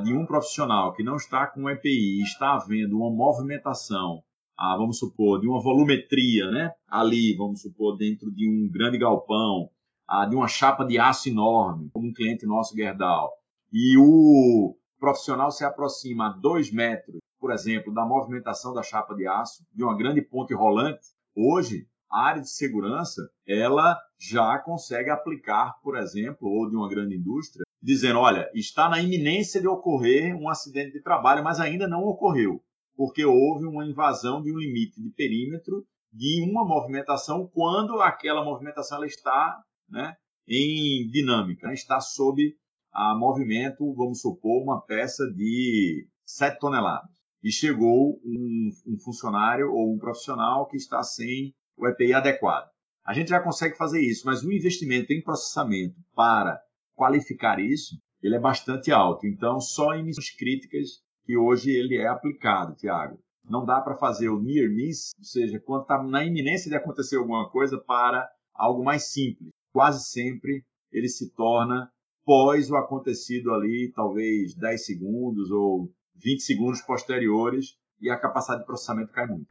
de 0.05 0.13
um 0.13 0.27
profissional 0.27 0.93
que 0.93 1.03
não 1.03 1.17
está 1.17 1.47
com 1.47 1.69
EPI 1.69 2.21
e 2.21 2.23
está 2.23 2.55
havendo 2.55 2.97
uma 2.97 3.11
movimentação 3.11 4.23
a, 4.63 4.77
vamos 4.77 5.01
supor, 5.01 5.41
de 5.41 5.49
uma 5.49 5.61
volumetria, 5.61 6.49
né? 6.49 6.73
Ali, 6.89 7.35
vamos 7.37 7.63
supor, 7.63 7.97
dentro 7.97 8.31
de 8.31 8.49
um 8.49 8.71
grande 8.71 8.97
galpão, 8.97 9.69
a, 10.07 10.25
de 10.25 10.37
uma 10.37 10.47
chapa 10.47 10.85
de 10.85 11.01
aço 11.01 11.29
enorme, 11.29 11.91
como 11.93 12.07
um 12.07 12.13
cliente 12.13 12.47
nosso, 12.47 12.77
Gerdau, 12.77 13.33
e 13.73 13.97
o 13.99 14.77
profissional 15.01 15.51
se 15.51 15.65
aproxima 15.65 16.29
a 16.29 16.33
dois 16.39 16.71
metros, 16.71 17.19
por 17.41 17.51
exemplo, 17.51 17.93
da 17.93 18.07
movimentação 18.07 18.73
da 18.73 18.85
chapa 18.85 19.17
de 19.17 19.27
aço, 19.27 19.65
de 19.75 19.83
uma 19.83 19.97
grande 19.97 20.23
ponte 20.23 20.55
rolante, 20.55 21.09
hoje, 21.35 21.89
a 22.09 22.27
área 22.27 22.43
de 22.43 22.49
segurança, 22.49 23.21
ela 23.45 23.99
já 24.17 24.61
consegue 24.61 25.11
aplicar, 25.11 25.75
por 25.83 25.99
exemplo, 25.99 26.49
ou 26.49 26.71
de 26.71 26.77
uma 26.77 26.89
grande 26.89 27.17
indústria, 27.17 27.65
dizendo, 27.83 28.21
olha, 28.21 28.49
está 28.55 28.89
na 28.89 29.01
iminência 29.01 29.61
de 29.61 29.67
ocorrer 29.67 30.37
um 30.37 30.49
acidente 30.49 30.93
de 30.93 31.03
trabalho, 31.03 31.43
mas 31.43 31.59
ainda 31.59 31.89
não 31.89 32.05
ocorreu 32.05 32.63
porque 32.97 33.25
houve 33.25 33.67
uma 33.67 33.87
invasão 33.87 34.43
de 34.43 34.53
um 34.53 34.59
limite 34.59 35.01
de 35.01 35.11
perímetro 35.11 35.85
de 36.13 36.43
uma 36.43 36.65
movimentação 36.65 37.49
quando 37.53 38.01
aquela 38.01 38.45
movimentação 38.45 38.99
ela 38.99 39.07
está 39.07 39.63
né, 39.89 40.15
em 40.47 41.09
dinâmica, 41.09 41.67
né, 41.67 41.75
está 41.75 42.01
sob 42.01 42.55
a 42.93 43.17
movimento, 43.17 43.95
vamos 43.95 44.21
supor, 44.21 44.63
uma 44.63 44.83
peça 44.83 45.25
de 45.33 46.07
7 46.27 46.59
toneladas. 46.59 47.11
E 47.43 47.51
chegou 47.51 48.21
um, 48.25 48.71
um 48.87 48.99
funcionário 49.01 49.73
ou 49.73 49.95
um 49.95 49.99
profissional 49.99 50.67
que 50.67 50.77
está 50.77 51.03
sem 51.03 51.55
o 51.77 51.89
EPI 51.89 52.13
adequado. 52.13 52.71
A 53.05 53.15
gente 53.15 53.31
já 53.31 53.41
consegue 53.41 53.77
fazer 53.77 54.01
isso, 54.01 54.27
mas 54.27 54.45
o 54.45 54.53
investimento 54.53 55.13
em 55.13 55.23
processamento 55.23 55.97
para 56.15 56.61
qualificar 56.95 57.59
isso, 57.59 57.97
ele 58.23 58.37
é 58.37 58.41
bastante 58.41 58.93
alto. 58.93 59.27
Então, 59.27 59.59
só 59.59 59.95
em 59.95 60.05
missões 60.05 60.31
críticas 60.37 61.03
que 61.25 61.37
hoje 61.37 61.71
ele 61.71 61.97
é 61.97 62.07
aplicado, 62.07 62.75
Tiago. 62.75 63.19
Não 63.45 63.65
dá 63.65 63.81
para 63.81 63.97
fazer 63.97 64.29
o 64.29 64.41
near 64.41 64.71
miss, 64.71 65.11
ou 65.19 65.25
seja, 65.25 65.61
quando 65.61 65.83
está 65.83 66.03
na 66.03 66.25
iminência 66.25 66.71
de 66.71 66.77
acontecer 66.77 67.17
alguma 67.17 67.49
coisa, 67.51 67.79
para 67.79 68.29
algo 68.55 68.85
mais 68.85 69.11
simples. 69.11 69.51
Quase 69.73 70.05
sempre 70.09 70.65
ele 70.93 71.09
se 71.09 71.31
torna 71.31 71.91
pós 72.25 72.71
o 72.71 72.77
acontecido 72.77 73.53
ali, 73.53 73.93
talvez 73.95 74.55
10 74.55 74.85
segundos 74.85 75.51
ou 75.51 75.91
20 76.17 76.41
segundos 76.41 76.81
posteriores, 76.83 77.77
e 78.01 78.11
a 78.11 78.19
capacidade 78.19 78.61
de 78.61 78.67
processamento 78.67 79.13
cai 79.13 79.27
muito. 79.27 79.47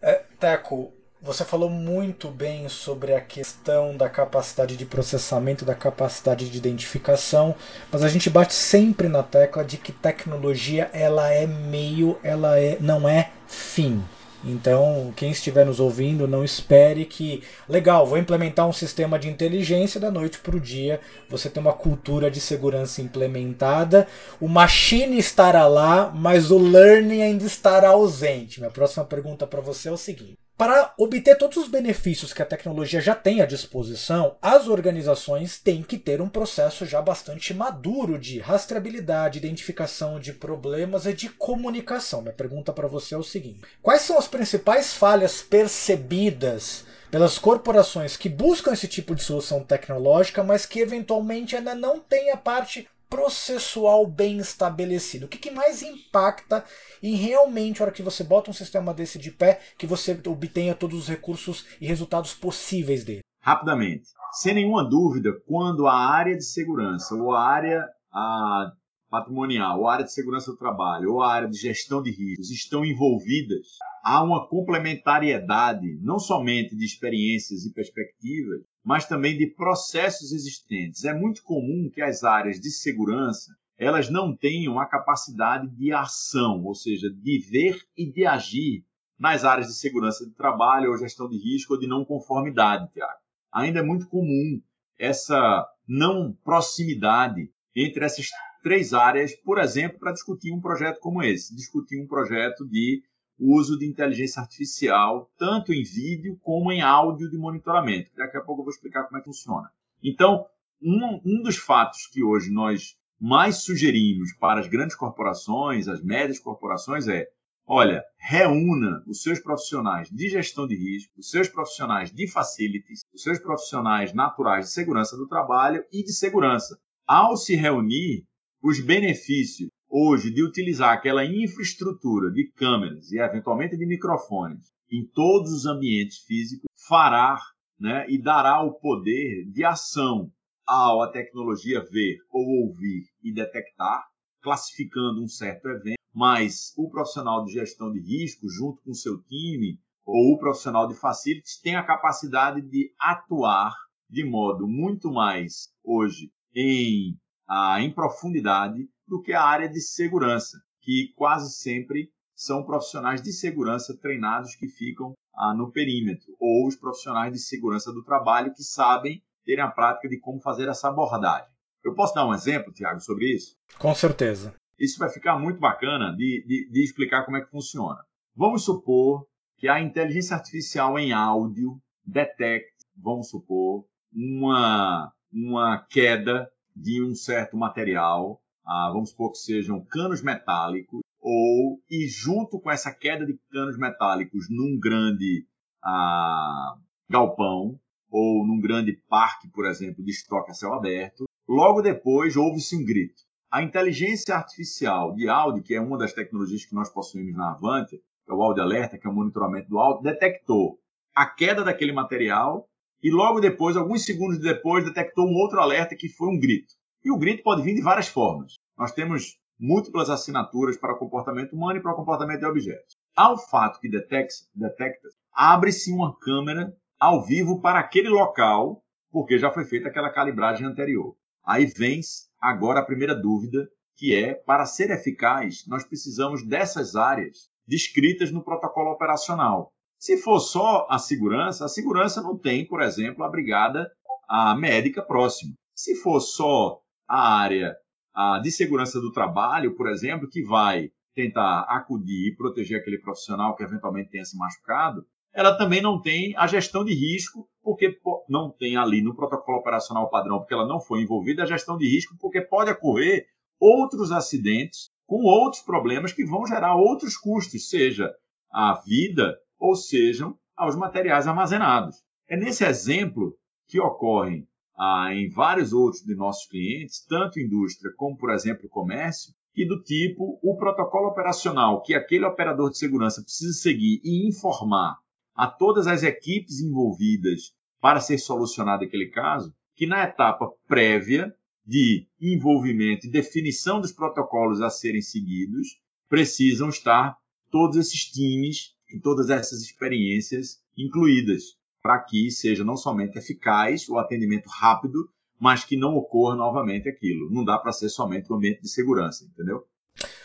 É, 0.00 0.14
Teco, 0.38 0.92
você 1.22 1.44
falou 1.44 1.70
muito 1.70 2.28
bem 2.28 2.68
sobre 2.68 3.14
a 3.14 3.20
questão 3.20 3.96
da 3.96 4.08
capacidade 4.08 4.76
de 4.76 4.84
processamento, 4.84 5.64
da 5.64 5.74
capacidade 5.74 6.50
de 6.50 6.58
identificação, 6.58 7.54
mas 7.92 8.02
a 8.02 8.08
gente 8.08 8.28
bate 8.28 8.52
sempre 8.52 9.06
na 9.06 9.22
tecla 9.22 9.64
de 9.64 9.76
que 9.76 9.92
tecnologia 9.92 10.90
ela 10.92 11.32
é 11.32 11.46
meio, 11.46 12.18
ela 12.24 12.58
é, 12.58 12.76
não 12.80 13.08
é 13.08 13.30
fim. 13.46 14.02
Então, 14.44 15.12
quem 15.14 15.30
estiver 15.30 15.64
nos 15.64 15.78
ouvindo, 15.78 16.26
não 16.26 16.42
espere 16.42 17.04
que, 17.04 17.44
legal, 17.68 18.04
vou 18.04 18.18
implementar 18.18 18.66
um 18.66 18.72
sistema 18.72 19.16
de 19.16 19.28
inteligência 19.28 20.00
da 20.00 20.10
noite 20.10 20.40
para 20.40 20.56
o 20.56 20.60
dia, 20.60 21.00
você 21.30 21.48
tem 21.48 21.62
uma 21.62 21.72
cultura 21.72 22.28
de 22.28 22.40
segurança 22.40 23.00
implementada, 23.00 24.08
o 24.40 24.48
machine 24.48 25.16
estará 25.18 25.68
lá, 25.68 26.10
mas 26.12 26.50
o 26.50 26.58
learning 26.58 27.22
ainda 27.22 27.44
estará 27.44 27.90
ausente. 27.90 28.58
Minha 28.58 28.72
próxima 28.72 29.04
pergunta 29.04 29.46
para 29.46 29.60
você 29.60 29.88
é 29.88 29.92
o 29.92 29.96
seguinte: 29.96 30.41
para 30.56 30.94
obter 30.96 31.36
todos 31.36 31.56
os 31.56 31.68
benefícios 31.68 32.32
que 32.32 32.42
a 32.42 32.46
tecnologia 32.46 33.00
já 33.00 33.14
tem 33.14 33.40
à 33.40 33.46
disposição, 33.46 34.36
as 34.40 34.68
organizações 34.68 35.58
têm 35.58 35.82
que 35.82 35.98
ter 35.98 36.20
um 36.20 36.28
processo 36.28 36.86
já 36.86 37.02
bastante 37.02 37.52
maduro 37.52 38.18
de 38.18 38.38
rastreabilidade, 38.38 39.38
identificação 39.38 40.20
de 40.20 40.32
problemas 40.32 41.06
e 41.06 41.12
de 41.12 41.28
comunicação. 41.28 42.22
Minha 42.22 42.34
pergunta 42.34 42.72
para 42.72 42.86
você 42.86 43.14
é 43.14 43.18
o 43.18 43.24
seguinte: 43.24 43.62
quais 43.82 44.02
são 44.02 44.18
as 44.18 44.28
principais 44.28 44.92
falhas 44.92 45.42
percebidas 45.42 46.84
pelas 47.12 47.38
corporações 47.38 48.16
que 48.16 48.30
buscam 48.30 48.72
esse 48.72 48.88
tipo 48.88 49.14
de 49.14 49.22
solução 49.22 49.62
tecnológica, 49.62 50.42
mas 50.42 50.64
que 50.64 50.80
eventualmente 50.80 51.54
ainda 51.54 51.74
não 51.74 52.00
têm 52.00 52.30
a 52.30 52.38
parte 52.38 52.88
processual 53.12 54.06
bem 54.06 54.38
estabelecido? 54.38 55.26
O 55.26 55.28
que, 55.28 55.36
que 55.36 55.50
mais 55.50 55.82
impacta 55.82 56.64
em 57.02 57.14
realmente, 57.14 57.82
a 57.82 57.84
hora 57.84 57.92
que 57.92 58.02
você 58.02 58.24
bota 58.24 58.50
um 58.50 58.54
sistema 58.54 58.94
desse 58.94 59.18
de 59.18 59.30
pé, 59.30 59.60
que 59.76 59.86
você 59.86 60.18
obtenha 60.26 60.74
todos 60.74 60.98
os 60.98 61.08
recursos 61.08 61.66
e 61.78 61.86
resultados 61.86 62.32
possíveis 62.32 63.04
dele? 63.04 63.20
Rapidamente. 63.42 64.04
Sem 64.32 64.54
nenhuma 64.54 64.82
dúvida, 64.88 65.30
quando 65.46 65.86
a 65.86 65.94
área 65.94 66.34
de 66.34 66.42
segurança 66.42 67.14
ou 67.14 67.34
a 67.34 67.46
área 67.46 67.86
a, 68.10 68.72
patrimonial, 69.10 69.80
ou 69.80 69.88
a 69.88 69.92
área 69.92 70.06
de 70.06 70.12
segurança 70.12 70.50
do 70.50 70.56
trabalho, 70.56 71.12
ou 71.12 71.22
a 71.22 71.30
área 71.30 71.50
de 71.50 71.58
gestão 71.58 72.02
de 72.02 72.10
riscos 72.10 72.50
estão 72.50 72.82
envolvidas, 72.82 73.76
há 74.02 74.22
uma 74.22 74.48
complementariedade 74.48 75.98
não 76.00 76.18
somente 76.18 76.74
de 76.74 76.86
experiências 76.86 77.66
e 77.66 77.74
perspectivas, 77.74 78.62
mas 78.84 79.06
também 79.06 79.36
de 79.36 79.46
processos 79.46 80.32
existentes. 80.32 81.04
É 81.04 81.14
muito 81.14 81.42
comum 81.42 81.90
que 81.92 82.02
as 82.02 82.24
áreas 82.24 82.60
de 82.60 82.70
segurança 82.70 83.56
elas 83.78 84.08
não 84.08 84.36
tenham 84.36 84.78
a 84.78 84.86
capacidade 84.86 85.68
de 85.68 85.92
ação, 85.92 86.62
ou 86.62 86.74
seja, 86.74 87.10
de 87.10 87.38
ver 87.50 87.80
e 87.96 88.10
de 88.10 88.24
agir 88.24 88.84
nas 89.18 89.44
áreas 89.44 89.68
de 89.68 89.74
segurança 89.74 90.24
de 90.24 90.32
trabalho 90.34 90.90
ou 90.90 90.98
gestão 90.98 91.28
de 91.28 91.36
risco 91.36 91.74
ou 91.74 91.80
de 91.80 91.86
não 91.86 92.04
conformidade, 92.04 92.92
Tiago. 92.92 93.20
Ainda 93.52 93.80
é 93.80 93.82
muito 93.82 94.08
comum 94.08 94.60
essa 94.98 95.66
não 95.86 96.32
proximidade 96.44 97.50
entre 97.74 98.04
essas 98.04 98.28
três 98.62 98.92
áreas, 98.92 99.34
por 99.34 99.58
exemplo, 99.58 99.98
para 99.98 100.12
discutir 100.12 100.52
um 100.52 100.60
projeto 100.60 101.00
como 101.00 101.22
esse, 101.22 101.54
discutir 101.54 102.00
um 102.00 102.06
projeto 102.06 102.64
de 102.68 103.02
uso 103.42 103.78
de 103.78 103.86
inteligência 103.86 104.40
artificial, 104.40 105.30
tanto 105.36 105.72
em 105.72 105.82
vídeo 105.82 106.38
como 106.42 106.70
em 106.70 106.80
áudio 106.80 107.28
de 107.28 107.36
monitoramento. 107.36 108.10
Daqui 108.16 108.36
a 108.36 108.40
pouco 108.40 108.60
eu 108.60 108.64
vou 108.64 108.72
explicar 108.72 109.04
como 109.04 109.16
é 109.18 109.20
que 109.20 109.26
funciona. 109.26 109.70
Então, 110.02 110.46
um, 110.80 111.20
um 111.24 111.42
dos 111.42 111.56
fatos 111.56 112.06
que 112.06 112.22
hoje 112.22 112.50
nós 112.50 112.96
mais 113.20 113.62
sugerimos 113.62 114.32
para 114.34 114.60
as 114.60 114.68
grandes 114.68 114.96
corporações, 114.96 115.88
as 115.88 116.02
médias 116.02 116.38
corporações, 116.38 117.08
é 117.08 117.28
olha, 117.66 118.04
reúna 118.18 119.02
os 119.06 119.22
seus 119.22 119.40
profissionais 119.40 120.08
de 120.10 120.28
gestão 120.28 120.66
de 120.66 120.74
risco, 120.74 121.12
os 121.18 121.30
seus 121.30 121.48
profissionais 121.48 122.12
de 122.12 122.30
facilities, 122.30 123.00
os 123.14 123.22
seus 123.22 123.38
profissionais 123.38 124.12
naturais 124.12 124.66
de 124.66 124.72
segurança 124.72 125.16
do 125.16 125.28
trabalho 125.28 125.84
e 125.92 126.02
de 126.02 126.12
segurança. 126.12 126.78
Ao 127.06 127.36
se 127.36 127.54
reunir, 127.54 128.24
os 128.62 128.80
benefícios 128.80 129.70
hoje 129.94 130.32
de 130.32 130.42
utilizar 130.42 130.94
aquela 130.94 131.22
infraestrutura 131.22 132.30
de 132.32 132.50
câmeras 132.52 133.12
e 133.12 133.18
eventualmente 133.18 133.76
de 133.76 133.84
microfones 133.84 134.72
em 134.90 135.06
todos 135.06 135.52
os 135.52 135.66
ambientes 135.66 136.20
físicos 136.24 136.64
fará 136.88 137.38
né, 137.78 138.06
e 138.08 138.20
dará 138.20 138.62
o 138.62 138.72
poder 138.72 139.44
de 139.52 139.62
ação 139.62 140.32
ao 140.66 141.02
a 141.02 141.10
tecnologia 141.10 141.84
ver 141.90 142.16
ou 142.30 142.66
ouvir 142.66 143.04
e 143.22 143.34
detectar, 143.34 144.02
classificando 144.40 145.22
um 145.22 145.28
certo 145.28 145.68
evento, 145.68 145.98
mas 146.14 146.72
o 146.76 146.88
profissional 146.88 147.44
de 147.44 147.52
gestão 147.52 147.92
de 147.92 148.00
risco, 148.00 148.48
junto 148.48 148.80
com 148.82 148.94
seu 148.94 149.20
time, 149.24 149.78
ou 150.04 150.34
o 150.34 150.38
profissional 150.38 150.88
de 150.88 150.94
facilities, 150.94 151.60
tem 151.60 151.76
a 151.76 151.84
capacidade 151.84 152.62
de 152.62 152.92
atuar 152.98 153.74
de 154.08 154.24
modo 154.24 154.66
muito 154.66 155.10
mais 155.10 155.68
hoje 155.84 156.30
em 156.54 157.16
ah, 157.48 157.80
em 157.80 157.92
profundidade 157.92 158.88
do 159.12 159.20
que 159.20 159.34
a 159.34 159.44
área 159.44 159.68
de 159.68 159.78
segurança, 159.78 160.58
que 160.80 161.12
quase 161.14 161.52
sempre 161.52 162.10
são 162.34 162.64
profissionais 162.64 163.20
de 163.20 163.30
segurança 163.30 163.94
treinados 163.94 164.54
que 164.54 164.66
ficam 164.66 165.12
ah, 165.34 165.52
no 165.54 165.70
perímetro, 165.70 166.34
ou 166.40 166.66
os 166.66 166.76
profissionais 166.76 167.30
de 167.30 167.38
segurança 167.38 167.92
do 167.92 168.02
trabalho 168.02 168.54
que 168.54 168.62
sabem 168.62 169.22
terem 169.44 169.62
a 169.62 169.68
prática 169.68 170.08
de 170.08 170.18
como 170.18 170.40
fazer 170.40 170.66
essa 170.66 170.88
abordagem. 170.88 171.52
Eu 171.84 171.94
posso 171.94 172.14
dar 172.14 172.26
um 172.26 172.32
exemplo, 172.32 172.72
Tiago, 172.72 173.00
sobre 173.02 173.26
isso? 173.26 173.54
Com 173.78 173.94
certeza. 173.94 174.54
Isso 174.78 174.98
vai 174.98 175.10
ficar 175.10 175.38
muito 175.38 175.60
bacana 175.60 176.16
de, 176.16 176.42
de, 176.46 176.70
de 176.70 176.82
explicar 176.82 177.26
como 177.26 177.36
é 177.36 177.42
que 177.42 177.50
funciona. 177.50 178.02
Vamos 178.34 178.64
supor 178.64 179.26
que 179.58 179.68
a 179.68 179.78
inteligência 179.78 180.36
artificial 180.36 180.98
em 180.98 181.12
áudio 181.12 181.78
detecte, 182.02 182.86
vamos 182.96 183.28
supor, 183.28 183.84
uma, 184.10 185.12
uma 185.30 185.86
queda 185.90 186.50
de 186.74 187.04
um 187.04 187.14
certo 187.14 187.58
material, 187.58 188.40
ah, 188.64 188.90
vamos 188.92 189.10
supor 189.10 189.32
que 189.32 189.38
sejam 189.38 189.84
canos 189.84 190.22
metálicos, 190.22 191.00
ou 191.20 191.80
e 191.90 192.06
junto 192.08 192.60
com 192.60 192.70
essa 192.70 192.92
queda 192.92 193.24
de 193.24 193.38
canos 193.50 193.78
metálicos 193.78 194.46
num 194.50 194.78
grande 194.78 195.46
ah, 195.84 196.74
galpão 197.08 197.78
ou 198.10 198.46
num 198.46 198.60
grande 198.60 198.92
parque, 199.08 199.48
por 199.48 199.66
exemplo, 199.66 200.04
de 200.04 200.10
estoque 200.10 200.50
a 200.50 200.54
céu 200.54 200.74
aberto, 200.74 201.24
logo 201.48 201.80
depois 201.80 202.36
houve-se 202.36 202.76
um 202.76 202.84
grito. 202.84 203.22
A 203.50 203.62
inteligência 203.62 204.34
artificial 204.34 205.14
de 205.14 205.28
áudio, 205.28 205.62
que 205.62 205.74
é 205.74 205.80
uma 205.80 205.98
das 205.98 206.12
tecnologias 206.12 206.64
que 206.64 206.74
nós 206.74 206.90
possuímos 206.90 207.34
na 207.34 207.52
Avante, 207.52 208.02
é 208.28 208.32
o 208.32 208.42
áudio 208.42 208.62
alerta, 208.62 208.98
que 208.98 209.06
é 209.06 209.10
o 209.10 209.14
monitoramento 209.14 209.68
do 209.68 209.78
áudio, 209.78 210.02
detectou 210.02 210.78
a 211.14 211.26
queda 211.26 211.64
daquele 211.64 211.92
material 211.92 212.68
e 213.02 213.10
logo 213.10 213.40
depois, 213.40 213.76
alguns 213.76 214.04
segundos 214.04 214.38
depois, 214.38 214.84
detectou 214.84 215.26
um 215.26 215.34
outro 215.34 215.60
alerta 215.60 215.96
que 215.96 216.08
foi 216.08 216.28
um 216.28 216.38
grito. 216.38 216.74
E 217.04 217.10
o 217.10 217.18
grito 217.18 217.42
pode 217.42 217.62
vir 217.62 217.74
de 217.74 217.82
várias 217.82 218.08
formas. 218.08 218.58
Nós 218.78 218.92
temos 218.92 219.36
múltiplas 219.58 220.10
assinaturas 220.10 220.76
para 220.76 220.94
o 220.94 220.98
comportamento 220.98 221.52
humano 221.54 221.78
e 221.78 221.82
para 221.82 221.92
o 221.92 221.96
comportamento 221.96 222.40
de 222.40 222.46
objetos. 222.46 222.96
Ao 223.14 223.38
fato 223.38 223.80
que 223.80 223.88
detecta, 223.88 225.08
abre-se 225.32 225.92
uma 225.92 226.16
câmera 226.18 226.72
ao 226.98 227.24
vivo 227.24 227.60
para 227.60 227.78
aquele 227.78 228.08
local, 228.08 228.82
porque 229.10 229.38
já 229.38 229.50
foi 229.50 229.64
feita 229.64 229.88
aquela 229.88 230.10
calibragem 230.10 230.66
anterior. 230.66 231.16
Aí 231.44 231.66
vem 231.66 232.00
agora 232.40 232.80
a 232.80 232.84
primeira 232.84 233.14
dúvida, 233.14 233.68
que 233.96 234.14
é, 234.14 234.34
para 234.34 234.66
ser 234.66 234.90
eficaz, 234.90 235.64
nós 235.66 235.84
precisamos 235.84 236.46
dessas 236.46 236.96
áreas 236.96 237.48
descritas 237.66 238.30
no 238.30 238.42
protocolo 238.42 238.90
operacional. 238.90 239.72
Se 239.98 240.16
for 240.16 240.40
só 240.40 240.86
a 240.90 240.98
segurança, 240.98 241.64
a 241.64 241.68
segurança 241.68 242.20
não 242.20 242.36
tem, 242.36 242.66
por 242.66 242.82
exemplo, 242.82 243.22
a 243.22 243.28
brigada 243.28 243.90
a 244.28 244.56
médica 244.56 245.02
próxima. 245.02 245.54
Se 245.74 245.94
for 245.94 246.20
só 246.20 246.80
a 247.12 247.36
área 247.36 247.76
a, 248.14 248.38
de 248.38 248.50
segurança 248.50 248.98
do 248.98 249.12
trabalho, 249.12 249.76
por 249.76 249.86
exemplo, 249.86 250.26
que 250.30 250.42
vai 250.42 250.90
tentar 251.14 251.60
acudir 251.68 252.28
e 252.28 252.36
proteger 252.36 252.80
aquele 252.80 252.98
profissional 252.98 253.54
que 253.54 253.62
eventualmente 253.62 254.08
tenha 254.08 254.24
se 254.24 254.34
machucado, 254.38 255.04
ela 255.34 255.56
também 255.58 255.82
não 255.82 256.00
tem 256.00 256.34
a 256.38 256.46
gestão 256.46 256.82
de 256.82 256.94
risco, 256.94 257.46
porque 257.62 257.98
não 258.30 258.50
tem 258.50 258.78
ali 258.78 259.02
no 259.02 259.14
protocolo 259.14 259.58
operacional 259.58 260.08
padrão, 260.08 260.38
porque 260.38 260.54
ela 260.54 260.66
não 260.66 260.80
foi 260.80 261.02
envolvida 261.02 261.42
a 261.42 261.46
gestão 261.46 261.76
de 261.76 261.86
risco, 261.86 262.16
porque 262.18 262.40
pode 262.40 262.70
ocorrer 262.70 263.26
outros 263.60 264.10
acidentes 264.10 264.90
com 265.06 265.22
outros 265.24 265.62
problemas 265.62 266.14
que 266.14 266.24
vão 266.24 266.46
gerar 266.46 266.76
outros 266.76 267.18
custos, 267.18 267.68
seja 267.68 268.10
a 268.50 268.80
vida 268.86 269.36
ou 269.58 269.74
sejam 269.74 270.34
aos 270.56 270.76
materiais 270.76 271.26
armazenados. 271.26 271.96
É 272.26 272.38
nesse 272.38 272.64
exemplo 272.64 273.36
que 273.68 273.78
ocorrem 273.78 274.46
ah, 274.84 275.14
em 275.14 275.28
vários 275.28 275.72
outros 275.72 276.02
de 276.02 276.12
nossos 276.12 276.48
clientes, 276.48 277.06
tanto 277.06 277.38
indústria 277.38 277.92
como, 277.96 278.16
por 278.16 278.32
exemplo, 278.32 278.68
comércio, 278.68 279.32
que 279.54 279.64
do 279.64 279.80
tipo 279.80 280.40
o 280.42 280.56
protocolo 280.56 281.06
operacional 281.06 281.80
que 281.82 281.94
aquele 281.94 282.24
operador 282.24 282.68
de 282.68 282.78
segurança 282.78 283.22
precisa 283.22 283.52
seguir 283.52 284.00
e 284.02 284.26
informar 284.26 284.98
a 285.36 285.46
todas 285.46 285.86
as 285.86 286.02
equipes 286.02 286.60
envolvidas 286.60 287.54
para 287.80 288.00
ser 288.00 288.18
solucionado 288.18 288.82
aquele 288.82 289.06
caso, 289.06 289.54
que 289.76 289.86
na 289.86 290.02
etapa 290.02 290.50
prévia 290.66 291.32
de 291.64 292.08
envolvimento 292.20 293.06
e 293.06 293.10
definição 293.10 293.80
dos 293.80 293.92
protocolos 293.92 294.60
a 294.60 294.68
serem 294.68 295.00
seguidos, 295.00 295.78
precisam 296.08 296.68
estar 296.68 297.16
todos 297.52 297.76
esses 297.76 298.06
times 298.06 298.74
e 298.92 298.98
todas 298.98 299.30
essas 299.30 299.62
experiências 299.62 300.60
incluídas, 300.76 301.56
para 301.82 301.98
que 301.98 302.30
seja 302.30 302.64
não 302.64 302.76
somente 302.76 303.18
eficaz 303.18 303.88
o 303.88 303.98
atendimento 303.98 304.48
rápido, 304.48 305.10
mas 305.38 305.64
que 305.64 305.76
não 305.76 305.96
ocorra 305.96 306.36
novamente 306.36 306.88
aquilo. 306.88 307.28
Não 307.30 307.44
dá 307.44 307.58
para 307.58 307.72
ser 307.72 307.88
somente 307.88 308.32
um 308.32 308.36
ambiente 308.36 308.62
de 308.62 308.68
segurança, 308.68 309.24
entendeu? 309.24 309.66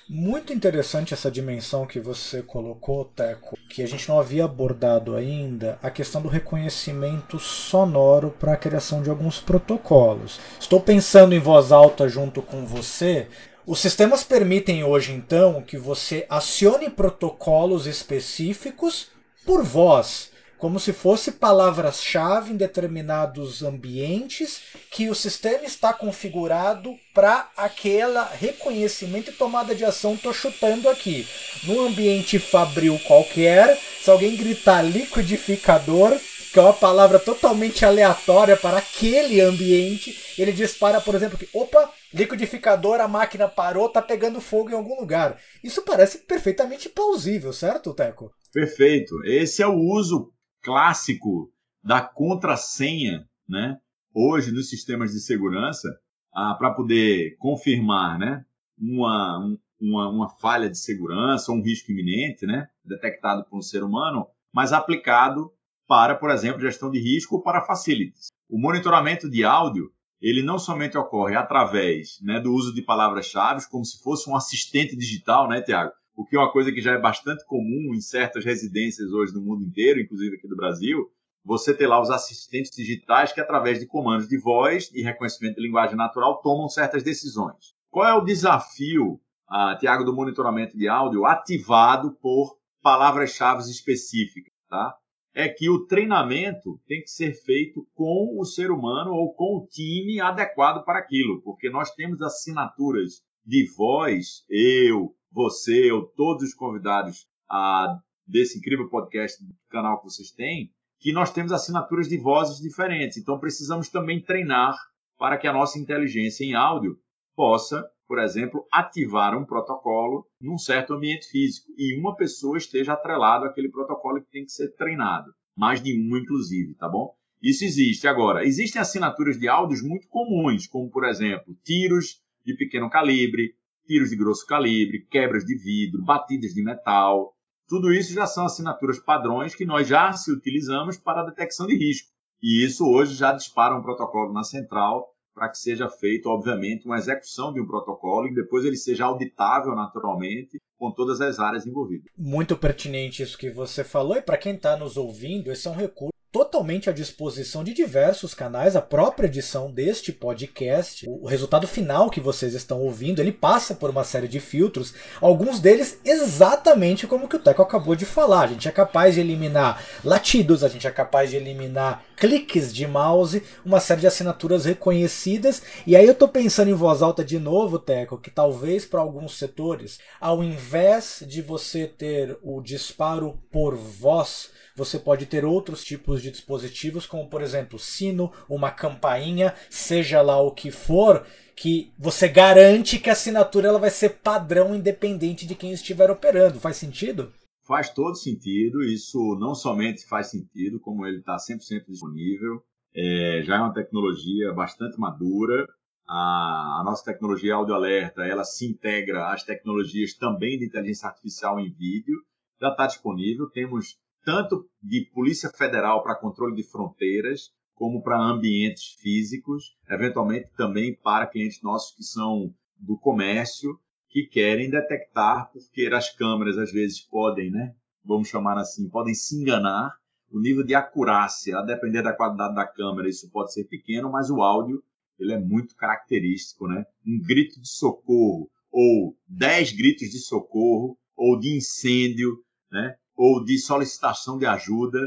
Muito 0.10 0.54
interessante 0.54 1.14
essa 1.14 1.30
dimensão 1.30 1.86
que 1.86 2.00
você 2.00 2.42
colocou, 2.42 3.04
Teco, 3.04 3.58
que 3.70 3.84
a 3.84 3.88
gente 3.88 4.08
não 4.08 4.18
havia 4.18 4.46
abordado 4.46 5.16
ainda, 5.16 5.78
a 5.84 5.90
questão 5.90 6.22
do 6.22 6.30
reconhecimento 6.30 7.38
sonoro 7.38 8.34
para 8.40 8.54
a 8.54 8.58
criação 8.58 9.04
de 9.04 9.10
alguns 9.10 9.42
protocolos. 9.42 10.40
Estou 10.58 10.80
pensando 10.80 11.36
em 11.36 11.40
voz 11.40 11.74
alta 11.74 12.08
junto 12.08 12.42
com 12.42 12.66
você, 12.66 13.28
os 13.66 13.82
sistemas 13.82 14.24
permitem 14.24 14.82
hoje, 14.86 15.12
então, 15.12 15.62
que 15.62 15.78
você 15.78 16.26
acione 16.30 16.90
protocolos 16.90 17.86
específicos 17.86 19.10
por 19.46 19.62
voz, 19.62 20.32
como 20.58 20.80
se 20.80 20.92
fosse 20.92 21.34
palavras-chave 21.34 22.52
em 22.52 22.58
determinados 22.58 23.62
ambientes 23.62 24.62
que 24.92 25.10
o 25.10 25.16
sistema 25.16 25.66
está 25.66 25.94
configurado 25.94 26.96
para 27.14 27.50
aquele 27.56 28.20
reconhecimento 28.40 29.30
e 29.30 29.34
tomada 29.34 29.76
de 29.76 29.86
ação. 29.86 30.16
Estou 30.16 30.34
chutando 30.34 30.90
aqui. 30.90 31.28
Num 31.64 31.88
ambiente 31.88 32.40
fabril 32.40 33.00
qualquer, 33.06 33.78
se 34.02 34.10
alguém 34.10 34.36
gritar 34.36 34.82
liquidificador, 34.82 36.18
que 36.52 36.60
é 36.60 36.62
uma 36.62 36.74
palavra 36.74 37.20
totalmente 37.20 37.86
aleatória 37.86 38.58
para 38.58 38.78
aquele 38.78 39.40
ambiente, 39.42 40.18
ele 40.38 40.52
dispara, 40.52 41.00
por 41.00 41.14
exemplo, 41.14 41.38
que 41.38 41.48
opa, 41.54 41.92
liquidificador, 42.14 43.00
a 43.00 43.08
máquina 43.08 43.48
parou, 43.48 43.90
tá 43.90 44.02
pegando 44.02 44.42
fogo 44.42 44.72
em 44.72 44.74
algum 44.74 45.00
lugar. 45.00 45.40
Isso 45.64 45.84
parece 45.84 46.20
perfeitamente 46.20 46.90
plausível, 46.90 47.54
certo, 47.54 47.94
Teco? 47.94 48.32
Perfeito. 48.52 49.14
Esse 49.26 49.62
é 49.62 49.68
o 49.68 49.76
uso 49.76 50.32
clássico 50.68 51.50
da 51.82 52.02
contrassenha, 52.02 53.26
né? 53.48 53.78
Hoje 54.14 54.52
nos 54.52 54.70
sistemas 54.70 55.14
de 55.14 55.22
segurança, 55.22 55.88
ah, 56.34 56.56
para 56.56 56.72
poder 56.72 57.38
confirmar, 57.38 58.20
né? 58.20 58.44
uma, 58.78 59.58
uma, 59.80 60.10
uma 60.10 60.30
falha 60.30 60.70
de 60.70 60.78
segurança 60.78 61.52
um 61.52 61.62
risco 61.62 61.92
iminente, 61.92 62.46
né, 62.46 62.68
detectado 62.84 63.44
por 63.46 63.58
um 63.58 63.62
ser 63.62 63.84
humano, 63.84 64.28
mas 64.54 64.72
aplicado 64.72 65.52
para, 65.88 66.16
por 66.16 66.30
exemplo, 66.30 66.62
gestão 66.62 66.92
de 66.92 67.00
risco 67.00 67.38
ou 67.38 67.42
para 67.42 67.66
facilities. 67.66 68.28
O 68.50 68.60
monitoramento 68.60 69.30
de 69.30 69.44
áudio 69.44 69.92
ele 70.22 70.42
não 70.42 70.58
somente 70.58 70.98
ocorre 70.98 71.36
através 71.36 72.20
né, 72.22 72.40
do 72.40 72.52
uso 72.52 72.74
de 72.74 72.82
palavras-chave, 72.82 73.68
como 73.70 73.86
se 73.86 74.02
fosse 74.02 74.30
um 74.30 74.36
assistente 74.36 74.96
digital, 74.96 75.48
né, 75.48 75.62
Tiago? 75.62 75.92
O 76.18 76.26
que 76.26 76.36
é 76.36 76.40
uma 76.40 76.52
coisa 76.52 76.72
que 76.72 76.82
já 76.82 76.94
é 76.94 77.00
bastante 77.00 77.46
comum 77.46 77.94
em 77.94 78.02
certas 78.02 78.44
residências 78.44 79.12
hoje 79.12 79.36
no 79.36 79.42
mundo 79.42 79.64
inteiro, 79.64 80.00
inclusive 80.00 80.36
aqui 80.36 80.48
do 80.48 80.56
Brasil. 80.56 81.08
Você 81.46 81.76
ter 81.76 81.86
lá 81.86 82.02
os 82.02 82.10
assistentes 82.10 82.76
digitais 82.76 83.32
que, 83.32 83.40
através 83.40 83.80
de 83.80 83.86
comandos 83.86 84.28
de 84.28 84.36
voz 84.40 84.90
e 84.96 85.04
reconhecimento 85.04 85.58
de 85.58 85.62
linguagem 85.62 85.96
natural, 85.96 86.42
tomam 86.42 86.68
certas 86.68 87.04
decisões. 87.04 87.76
Qual 87.92 88.04
é 88.04 88.16
o 88.16 88.26
desafio, 88.26 89.22
ah, 89.48 89.78
Tiago, 89.80 90.04
do 90.04 90.12
monitoramento 90.12 90.76
de 90.76 90.88
áudio 90.88 91.24
ativado 91.24 92.18
por 92.20 92.58
palavras-chave 92.82 93.62
específicas? 93.70 94.52
Tá? 94.68 94.98
é 95.38 95.48
que 95.48 95.70
o 95.70 95.86
treinamento 95.86 96.82
tem 96.88 97.00
que 97.00 97.12
ser 97.12 97.32
feito 97.32 97.88
com 97.94 98.40
o 98.40 98.44
ser 98.44 98.72
humano 98.72 99.12
ou 99.12 99.32
com 99.36 99.58
o 99.58 99.68
time 99.68 100.20
adequado 100.20 100.84
para 100.84 100.98
aquilo, 100.98 101.44
porque 101.44 101.70
nós 101.70 101.92
temos 101.92 102.24
assinaturas 102.24 103.22
de 103.48 103.66
voz, 103.78 104.44
eu, 104.50 105.16
você, 105.32 105.90
ou 105.90 106.06
todos 106.06 106.44
os 106.44 106.54
convidados 106.54 107.26
a, 107.50 107.98
desse 108.28 108.58
incrível 108.58 108.90
podcast 108.90 109.42
canal 109.70 110.00
que 110.00 110.04
vocês 110.04 110.32
têm, 110.32 110.70
que 111.00 111.14
nós 111.14 111.32
temos 111.32 111.54
assinaturas 111.54 112.10
de 112.10 112.18
vozes 112.18 112.60
diferentes. 112.60 113.18
Então 113.18 113.40
precisamos 113.40 113.88
também 113.88 114.22
treinar 114.22 114.76
para 115.18 115.38
que 115.38 115.48
a 115.48 115.54
nossa 115.54 115.80
inteligência 115.80 116.44
em 116.44 116.56
áudio 116.56 117.00
possa, 117.38 117.90
por 118.06 118.20
exemplo, 118.20 118.68
ativar 118.70 119.38
um 119.38 119.46
protocolo 119.46 120.28
num 120.42 120.58
certo 120.58 120.94
ambiente 120.94 121.28
físico 121.28 121.72
e 121.78 121.98
uma 121.98 122.18
pessoa 122.18 122.58
esteja 122.58 122.94
atrelada 122.94 123.46
àquele 123.46 123.70
protocolo 123.70 124.22
que 124.22 124.30
tem 124.30 124.44
que 124.44 124.52
ser 124.52 124.76
treinado. 124.76 125.32
Mais 125.56 125.82
de 125.82 125.98
um, 125.98 126.18
inclusive, 126.18 126.76
tá 126.76 126.90
bom? 126.90 127.16
Isso 127.42 127.64
existe. 127.64 128.08
Agora, 128.08 128.46
existem 128.46 128.82
assinaturas 128.82 129.40
de 129.40 129.48
áudios 129.48 129.82
muito 129.82 130.08
comuns, 130.10 130.68
como, 130.68 130.90
por 130.90 131.06
exemplo, 131.06 131.56
tiros 131.64 132.22
de 132.48 132.56
pequeno 132.56 132.90
calibre, 132.90 133.54
tiros 133.86 134.10
de 134.10 134.16
grosso 134.16 134.46
calibre, 134.46 135.06
quebras 135.12 135.44
de 135.44 135.56
vidro, 135.56 136.04
batidas 136.04 136.54
de 136.54 136.64
metal. 136.64 137.34
Tudo 137.68 137.94
isso 137.94 138.14
já 138.14 138.26
são 138.26 138.46
assinaturas 138.46 138.98
padrões 139.00 139.54
que 139.54 139.66
nós 139.66 139.86
já 139.86 140.14
se 140.14 140.32
utilizamos 140.32 140.98
para 140.98 141.22
a 141.22 141.26
detecção 141.26 141.68
de 141.68 141.76
risco. 141.76 142.08
E 142.42 142.64
isso 142.64 142.86
hoje 142.86 143.16
já 143.16 143.34
dispara 143.34 143.76
um 143.76 143.82
protocolo 143.82 144.32
na 144.32 144.44
central 144.44 145.06
para 145.34 145.50
que 145.50 145.58
seja 145.58 145.90
feito, 145.90 146.30
obviamente, 146.30 146.86
uma 146.86 146.98
execução 146.98 147.54
de 147.54 147.60
um 147.62 147.68
protocolo 147.68 148.28
e 148.28 148.34
depois 148.34 148.64
ele 148.64 148.78
seja 148.78 149.06
auditável 149.06 149.76
naturalmente 149.76 150.58
com 150.78 150.92
todas 150.92 151.20
as 151.20 151.40
áreas 151.40 151.68
envolvidas. 151.68 152.12
Muito 152.18 152.58
pertinente 152.58 153.22
isso 153.22 153.38
que 153.38 153.52
você 153.52 153.84
falou, 153.84 154.16
e 154.16 154.22
para 154.22 154.38
quem 154.38 154.56
está 154.56 154.78
nos 154.78 154.98
ouvindo, 154.98 155.52
esse 155.52 155.68
é 155.68 155.72
um 155.72 155.76
recurso 155.76 156.17
totalmente 156.38 156.88
à 156.88 156.94
disposição 156.94 157.64
de 157.64 157.74
diversos 157.74 158.36
canais. 158.36 158.76
A 158.76 158.82
própria 158.82 159.26
edição 159.26 159.72
deste 159.72 160.14
podcast, 160.14 161.04
o 161.10 161.26
resultado 161.26 161.68
final 161.68 162.12
que 162.12 162.20
vocês 162.20 162.54
estão 162.54 162.80
ouvindo, 162.80 163.20
ele 163.20 163.32
passa 163.32 163.74
por 163.74 163.90
uma 163.90 164.04
série 164.04 164.28
de 164.28 164.40
filtros, 164.40 164.94
alguns 165.20 165.60
deles 165.60 166.00
exatamente 166.06 167.08
como 167.08 167.28
que 167.28 167.38
o 167.38 167.40
Teco 167.40 167.64
acabou 167.64 167.96
de 167.96 168.06
falar. 168.06 168.44
A 168.44 168.48
gente 168.48 168.68
é 168.68 168.72
capaz 168.72 169.16
de 169.16 169.22
eliminar 169.22 169.84
latidos, 170.04 170.64
a 170.64 170.70
gente 170.70 170.86
é 170.86 170.92
capaz 170.92 171.32
de 171.32 171.38
eliminar 171.38 172.04
cliques 172.18 172.74
de 172.74 172.88
mouse, 172.88 173.44
uma 173.64 173.80
série 173.80 174.02
de 174.02 174.08
assinaturas 174.08 174.66
reconhecidas. 174.66 175.62
E 175.86 175.96
aí 175.96 176.06
eu 176.06 176.16
tô 176.16 176.28
pensando 176.28 176.72
em 176.72 176.74
voz 176.74 177.02
alta 177.04 177.24
de 177.24 177.38
novo, 177.38 177.78
Teco, 177.78 178.18
que 178.18 178.32
talvez 178.32 178.86
para 178.86 179.00
alguns 179.00 179.38
setores, 179.38 180.00
ao 180.20 180.44
invés 180.44 181.24
de 181.26 181.42
você 181.44 181.86
ter 181.88 182.38
o 182.42 182.60
disparo 182.60 183.40
por 183.52 183.76
voz, 183.76 184.50
você 184.76 184.98
pode 184.98 185.28
ter 185.28 185.46
outros 185.46 185.84
tipos 185.84 186.22
de 186.22 186.32
dispositivos, 186.32 187.06
como 187.06 187.30
por 187.30 187.42
exemplo, 187.42 187.78
sino, 187.78 188.34
uma 188.50 188.72
campainha, 188.72 189.54
seja 189.70 190.22
lá 190.22 190.42
o 190.42 190.52
que 190.52 190.72
for, 190.72 191.24
que 191.56 191.92
você 191.98 192.28
garante 192.28 193.00
que 193.00 193.10
a 193.10 193.14
assinatura 193.14 193.68
ela 193.68 193.80
vai 193.80 193.90
ser 193.92 194.10
padrão 194.10 194.76
independente 194.76 195.46
de 195.46 195.56
quem 195.56 195.72
estiver 195.72 196.10
operando. 196.10 196.60
Faz 196.60 196.78
sentido? 196.78 197.32
Faz 197.68 197.90
todo 197.90 198.16
sentido. 198.16 198.82
Isso 198.82 199.36
não 199.38 199.54
somente 199.54 200.08
faz 200.08 200.32
sentido, 200.32 200.80
como 200.80 201.06
ele 201.06 201.20
está 201.20 201.36
100% 201.36 201.86
disponível. 201.88 202.64
É, 202.96 203.42
já 203.44 203.58
é 203.58 203.60
uma 203.60 203.74
tecnologia 203.74 204.54
bastante 204.54 204.98
madura. 204.98 205.68
A, 206.08 206.80
a, 206.80 206.84
nossa 206.86 207.04
tecnologia 207.04 207.56
Audio 207.56 207.76
Alerta 207.76 208.24
ela 208.24 208.46
se 208.46 208.66
integra 208.66 209.34
às 209.34 209.44
tecnologias 209.44 210.14
também 210.14 210.58
de 210.58 210.66
inteligência 210.66 211.10
artificial 211.10 211.60
em 211.60 211.70
vídeo. 211.70 212.16
Já 212.62 212.70
está 212.70 212.88
disponível. 212.88 213.50
Temos 213.50 213.98
tanto 214.24 214.66
de 214.82 215.10
Polícia 215.14 215.50
Federal 215.50 216.02
para 216.02 216.16
controle 216.20 216.56
de 216.56 216.64
fronteiras, 216.64 217.52
como 217.76 218.02
para 218.02 218.18
ambientes 218.18 218.96
físicos, 219.02 219.76
eventualmente 219.90 220.50
também 220.56 220.96
para 220.96 221.28
clientes 221.28 221.62
nossos 221.62 221.96
que 221.96 222.04
são 222.04 222.54
do 222.80 222.98
comércio, 222.98 223.78
que 224.10 224.26
querem 224.26 224.70
detectar, 224.70 225.52
porque 225.52 225.90
as 225.94 226.14
câmeras 226.16 226.58
às 226.58 226.72
vezes 226.72 227.00
podem, 227.02 227.52
né, 227.52 227.76
vamos 228.04 228.28
chamar 228.28 228.58
assim, 228.58 228.90
podem 228.90 229.14
se 229.14 229.36
enganar. 229.36 229.92
O 230.30 230.42
nível 230.42 230.66
de 230.66 230.76
acurácia, 230.76 231.58
a 231.58 231.62
depender 231.62 232.02
da 232.02 232.12
qualidade 232.12 232.54
da 232.54 232.68
câmera, 232.68 233.08
isso 233.08 233.30
pode 233.32 233.54
ser 233.54 233.64
pequeno, 233.64 234.12
mas 234.12 234.30
o 234.30 234.42
áudio 234.42 234.84
ele 235.18 235.34
é 235.34 235.40
muito 235.40 235.74
característico, 235.76 236.68
né? 236.68 236.86
Um 237.06 237.20
grito 237.20 237.62
de 237.62 237.68
socorro 237.70 238.50
ou 238.70 239.16
dez 239.26 239.72
gritos 239.72 240.10
de 240.10 240.20
socorro 240.20 240.98
ou 241.16 241.40
de 241.40 241.56
incêndio, 241.56 242.44
né? 242.70 242.98
ou 243.18 243.44
de 243.44 243.58
solicitação 243.58 244.38
de 244.38 244.46
ajuda, 244.46 245.00